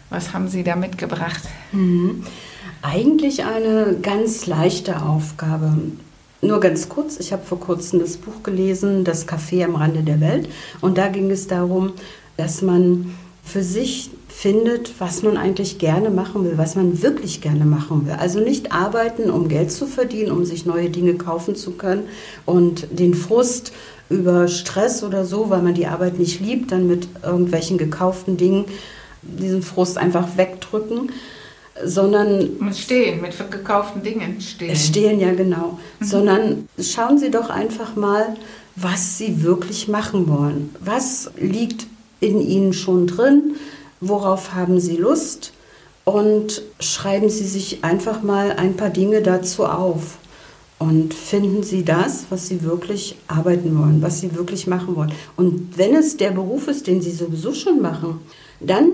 Was 0.10 0.34
haben 0.34 0.50
Sie 0.50 0.64
da 0.64 0.76
mitgebracht? 0.76 1.44
Mhm. 1.72 2.26
Eigentlich 2.82 3.46
eine 3.46 3.98
ganz 4.02 4.48
leichte 4.48 5.02
Aufgabe. 5.02 5.78
Nur 6.42 6.60
ganz 6.60 6.90
kurz, 6.90 7.20
ich 7.20 7.32
habe 7.32 7.44
vor 7.44 7.60
kurzem 7.60 8.00
das 8.00 8.18
Buch 8.18 8.44
gelesen, 8.44 9.04
Das 9.04 9.28
Café 9.28 9.64
am 9.64 9.76
Rande 9.76 10.02
der 10.02 10.20
Welt. 10.20 10.50
Und 10.82 10.98
da 10.98 11.08
ging 11.08 11.30
es 11.30 11.48
darum, 11.48 11.94
dass 12.36 12.62
man 12.64 13.16
für 13.44 13.64
sich 13.64 14.12
findet, 14.28 15.00
was 15.00 15.24
man 15.24 15.38
eigentlich 15.38 15.78
gerne 15.78 16.10
machen 16.10 16.46
will, 16.46 16.58
was 16.58 16.76
man 16.76 17.02
wirklich 17.02 17.42
gerne 17.42 17.66
machen 17.66 18.08
will. 18.08 18.14
Also 18.14 18.40
nicht 18.40 18.72
arbeiten, 18.72 19.30
um 19.30 19.50
Geld 19.50 19.72
zu 19.72 19.88
verdienen, 19.88 20.32
um 20.32 20.46
sich 20.46 20.66
neue 20.66 20.90
Dinge 20.90 21.16
kaufen 21.16 21.56
zu 21.56 21.72
können 21.72 22.04
und 22.46 22.88
den 22.92 23.14
Frust 23.14 23.72
über 24.10 24.48
Stress 24.48 25.04
oder 25.04 25.26
so, 25.26 25.50
weil 25.50 25.62
man 25.62 25.74
die 25.74 25.88
Arbeit 25.88 26.20
nicht 26.20 26.40
liebt, 26.40 26.72
dann 26.72 26.88
mit 26.88 27.08
irgendwelchen 27.24 27.78
gekauften 27.78 28.38
Dingen 28.38 28.66
diesen 29.22 29.62
Frust 29.62 29.98
einfach 29.98 30.38
wegdrücken, 30.38 31.12
sondern 31.84 32.58
mit 32.60 32.78
stehen, 32.78 33.22
mit 33.22 33.34
gekauften 33.52 34.04
Dingen 34.04 34.42
stehen. 34.42 34.76
Stehen 34.76 35.20
ja 35.20 35.34
genau, 35.34 35.80
mhm. 36.00 36.06
sondern 36.06 36.70
schauen 36.80 37.18
Sie 37.18 37.32
doch 37.32 37.50
einfach 37.50 37.96
mal, 37.96 38.36
was 38.76 39.18
Sie 39.18 39.44
wirklich 39.44 39.88
machen 39.88 40.28
wollen. 40.28 40.76
Was 40.80 41.32
liegt 41.38 41.88
in 42.22 42.40
Ihnen 42.40 42.72
schon 42.72 43.08
drin? 43.08 43.56
worauf 44.02 44.54
haben 44.54 44.80
Sie 44.80 44.98
Lust 44.98 45.54
und 46.04 46.64
schreiben 46.80 47.30
Sie 47.30 47.46
sich 47.46 47.84
einfach 47.84 48.24
mal 48.24 48.52
ein 48.52 48.76
paar 48.76 48.90
Dinge 48.90 49.22
dazu 49.22 49.66
auf 49.66 50.18
und 50.80 51.14
finden 51.14 51.62
Sie 51.62 51.86
das, 51.86 52.26
was 52.32 52.48
Sie 52.48 52.64
wirklich 52.64 53.16
arbeiten 53.28 53.78
wollen, 53.78 54.02
was 54.02 54.20
Sie 54.20 54.36
wirklich 54.36 54.66
machen 54.66 54.96
wollen. 54.96 55.14
Und 55.38 55.78
wenn 55.78 55.96
es 55.96 56.18
der 56.18 56.32
Beruf 56.32 56.68
ist, 56.68 56.88
den 56.88 57.02
Sie 57.02 57.12
sowieso 57.12 57.54
schon 57.54 57.82
machen, 57.82 58.20
dann 58.60 58.92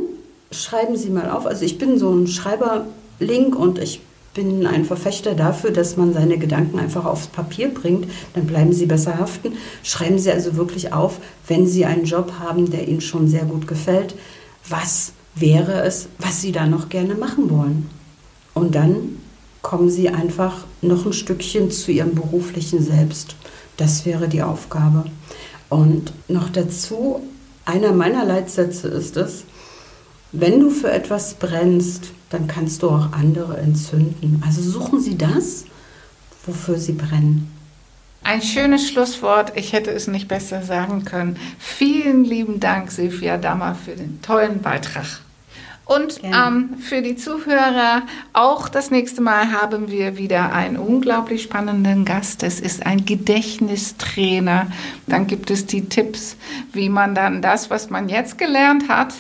schreiben 0.51 0.97
Sie 0.97 1.09
mal 1.09 1.31
auf. 1.31 1.45
Also 1.45 1.63
ich 1.63 1.77
bin 1.77 1.97
so 1.97 2.13
ein 2.13 2.27
Schreiberlink 2.27 3.55
und 3.57 3.79
ich 3.79 4.01
bin 4.38 4.67
ein 4.67 4.86
Verfechter 4.86 5.34
dafür, 5.34 5.71
dass 5.71 5.97
man 5.97 6.13
seine 6.13 6.38
Gedanken 6.38 6.78
einfach 6.78 7.06
aufs 7.06 7.26
Papier 7.26 7.73
bringt, 7.73 8.08
dann 8.36 8.45
bleiben 8.45 8.71
sie 8.71 8.86
besser 8.86 9.17
haften. 9.17 9.54
Schreiben 9.82 10.19
Sie 10.19 10.32
also 10.32 10.56
wirklich 10.56 10.93
auf, 10.93 11.17
wenn 11.47 11.65
Sie 11.65 11.86
einen 11.86 12.06
Job 12.06 12.34
haben, 12.39 12.69
der 12.69 12.88
Ihnen 12.88 13.02
schon 13.02 13.28
sehr 13.28 13.45
gut 13.45 13.67
gefällt, 13.67 14.13
was 14.69 15.13
wäre 15.34 15.82
es, 15.82 16.08
was 16.19 16.39
Sie 16.39 16.52
da 16.52 16.67
noch 16.67 16.89
gerne 16.89 17.15
machen 17.15 17.50
wollen. 17.50 17.89
Und 18.54 18.76
dann 18.76 19.17
kommen 19.63 19.89
Sie 19.89 20.10
einfach 20.10 20.65
noch 20.84 21.08
ein 21.08 21.13
Stückchen 21.13 21.71
zu 21.71 21.91
Ihrem 21.91 22.13
beruflichen 22.13 22.84
Selbst. 22.84 23.36
Das 23.76 24.06
wäre 24.06 24.28
die 24.28 24.43
Aufgabe. 24.43 25.06
Und 25.67 26.13
noch 26.28 26.50
dazu, 26.50 27.21
einer 27.65 27.91
meiner 27.91 28.23
Leitsätze 28.23 28.88
ist 28.88 29.17
es, 29.17 29.45
wenn 30.32 30.60
du 30.60 30.69
für 30.69 30.91
etwas 30.91 31.34
brennst, 31.34 32.12
dann 32.29 32.47
kannst 32.47 32.83
du 32.83 32.89
auch 32.89 33.13
andere 33.13 33.57
entzünden. 33.57 34.41
Also 34.45 34.61
suchen 34.61 34.99
Sie 34.99 35.17
das, 35.17 35.65
wofür 36.45 36.77
Sie 36.77 36.93
brennen. 36.93 37.51
Ein 38.23 38.41
schönes 38.41 38.89
Schlusswort. 38.89 39.53
Ich 39.55 39.71
hätte 39.71 39.91
es 39.91 40.07
nicht 40.07 40.27
besser 40.27 40.61
sagen 40.61 41.05
können. 41.05 41.37
Vielen 41.59 42.25
lieben 42.25 42.59
Dank, 42.59 42.91
Silvia 42.91 43.37
Dammer, 43.37 43.75
für 43.75 43.95
den 43.95 44.21
tollen 44.21 44.61
Beitrag. 44.61 45.21
Und 45.88 46.19
ähm, 46.23 46.76
für 46.80 47.02
die 47.02 47.15
Zuhörer 47.15 48.02
auch 48.34 48.67
das 48.67 48.91
nächste 48.91 49.21
Mal 49.21 49.52
haben 49.52 49.89
wir 49.89 50.17
wieder 50.17 50.52
einen 50.52 50.76
unglaublich 50.76 51.43
spannenden 51.43 52.04
Gast. 52.04 52.43
Es 52.43 52.60
ist 52.60 52.86
ein 52.86 53.06
Gedächtnistrainer. 53.06 54.67
Dann 55.08 55.28
gibt 55.28 55.50
es 55.50 55.65
die 55.65 55.88
Tipps, 55.88 56.36
wie 56.73 56.89
man 56.89 57.15
dann 57.15 57.41
das, 57.41 57.69
was 57.69 57.89
man 57.89 58.10
jetzt 58.10 58.38
gelernt 58.38 58.89
hat, 58.89 59.13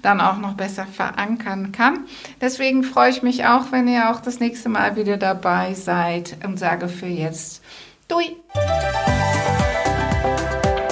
dann 0.00 0.20
auch 0.20 0.38
noch 0.38 0.54
besser 0.54 0.86
verankern 0.86 1.72
kann. 1.72 2.00
Deswegen 2.40 2.84
freue 2.84 3.10
ich 3.10 3.22
mich 3.22 3.44
auch, 3.44 3.70
wenn 3.70 3.86
ihr 3.86 4.10
auch 4.10 4.20
das 4.20 4.40
nächste 4.40 4.70
Mal 4.70 4.96
wieder 4.96 5.18
dabei 5.18 5.74
seid 5.74 6.38
und 6.44 6.58
sage 6.58 6.88
für 6.88 7.06
jetzt 7.06 7.62
Dui. 8.08 8.36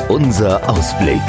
Unser 0.09 0.69
Ausblick. 0.69 1.23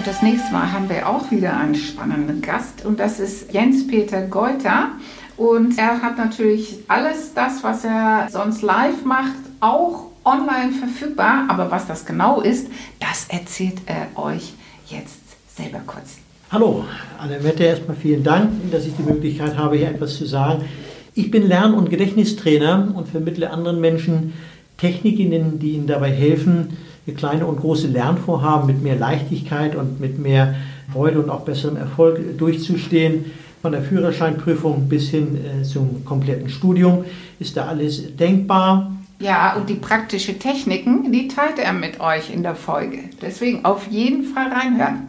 Und 0.00 0.06
das 0.06 0.22
nächste 0.22 0.50
Mal 0.50 0.72
haben 0.72 0.88
wir 0.88 1.06
auch 1.06 1.30
wieder 1.30 1.54
einen 1.54 1.74
spannenden 1.74 2.40
Gast 2.40 2.86
und 2.86 2.98
das 2.98 3.20
ist 3.20 3.52
Jens-Peter 3.52 4.22
Geuter. 4.22 4.92
Und 5.36 5.76
er 5.76 6.00
hat 6.00 6.16
natürlich 6.16 6.78
alles 6.88 7.34
das, 7.34 7.62
was 7.62 7.84
er 7.84 8.26
sonst 8.30 8.62
live 8.62 9.04
macht, 9.04 9.36
auch 9.60 10.06
online 10.24 10.72
verfügbar. 10.72 11.44
Aber 11.48 11.70
was 11.70 11.86
das 11.86 12.06
genau 12.06 12.40
ist, 12.40 12.68
das 12.98 13.26
erzählt 13.28 13.82
er 13.84 14.06
euch 14.18 14.54
jetzt 14.86 15.20
selber 15.54 15.82
kurz. 15.86 16.16
Hallo, 16.50 16.86
Annemette, 17.18 17.64
erstmal 17.64 17.94
vielen 17.98 18.24
Dank, 18.24 18.52
dass 18.70 18.86
ich 18.86 18.96
die 18.96 19.02
Möglichkeit 19.02 19.58
habe, 19.58 19.76
hier 19.76 19.88
etwas 19.88 20.16
zu 20.16 20.24
sagen. 20.24 20.64
Ich 21.12 21.30
bin 21.30 21.46
Lern- 21.46 21.74
und 21.74 21.90
Gedächtnistrainer 21.90 22.90
und 22.96 23.06
vermittle 23.06 23.50
anderen 23.50 23.82
Menschen 23.82 24.32
Techniken, 24.78 25.58
die 25.58 25.72
ihnen 25.72 25.86
dabei 25.86 26.10
helfen, 26.10 26.78
kleine 27.14 27.46
und 27.46 27.60
große 27.60 27.88
Lernvorhaben 27.88 28.66
mit 28.66 28.82
mehr 28.82 28.96
Leichtigkeit 28.96 29.74
und 29.74 30.00
mit 30.00 30.18
mehr 30.18 30.54
Freude 30.92 31.20
und 31.20 31.30
auch 31.30 31.40
besserem 31.40 31.76
Erfolg 31.76 32.38
durchzustehen. 32.38 33.26
Von 33.62 33.72
der 33.72 33.82
Führerscheinprüfung 33.82 34.88
bis 34.88 35.10
hin 35.10 35.36
äh, 35.36 35.62
zum 35.62 36.04
kompletten 36.04 36.48
Studium 36.48 37.04
ist 37.38 37.56
da 37.56 37.66
alles 37.66 38.16
denkbar. 38.16 38.92
Ja, 39.18 39.54
und 39.54 39.68
die 39.68 39.74
praktischen 39.74 40.38
Techniken, 40.38 41.12
die 41.12 41.28
teilt 41.28 41.58
er 41.58 41.74
mit 41.74 42.00
euch 42.00 42.32
in 42.32 42.42
der 42.42 42.54
Folge. 42.54 43.00
Deswegen 43.20 43.66
auf 43.66 43.86
jeden 43.88 44.24
Fall 44.24 44.48
reinhören. 44.50 45.08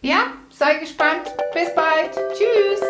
Ja, 0.00 0.18
sei 0.50 0.78
gespannt. 0.78 1.34
Bis 1.52 1.74
bald. 1.74 2.14
Tschüss. 2.32 2.80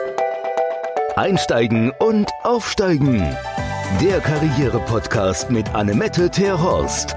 Einsteigen 1.16 1.90
und 2.01 2.29
aufsteigen. 2.44 3.27
Der 4.03 4.21
Karriere-Podcast 4.21 5.51
mit 5.51 5.75
Annemette 5.75 6.31
Terhorst. 6.31 7.16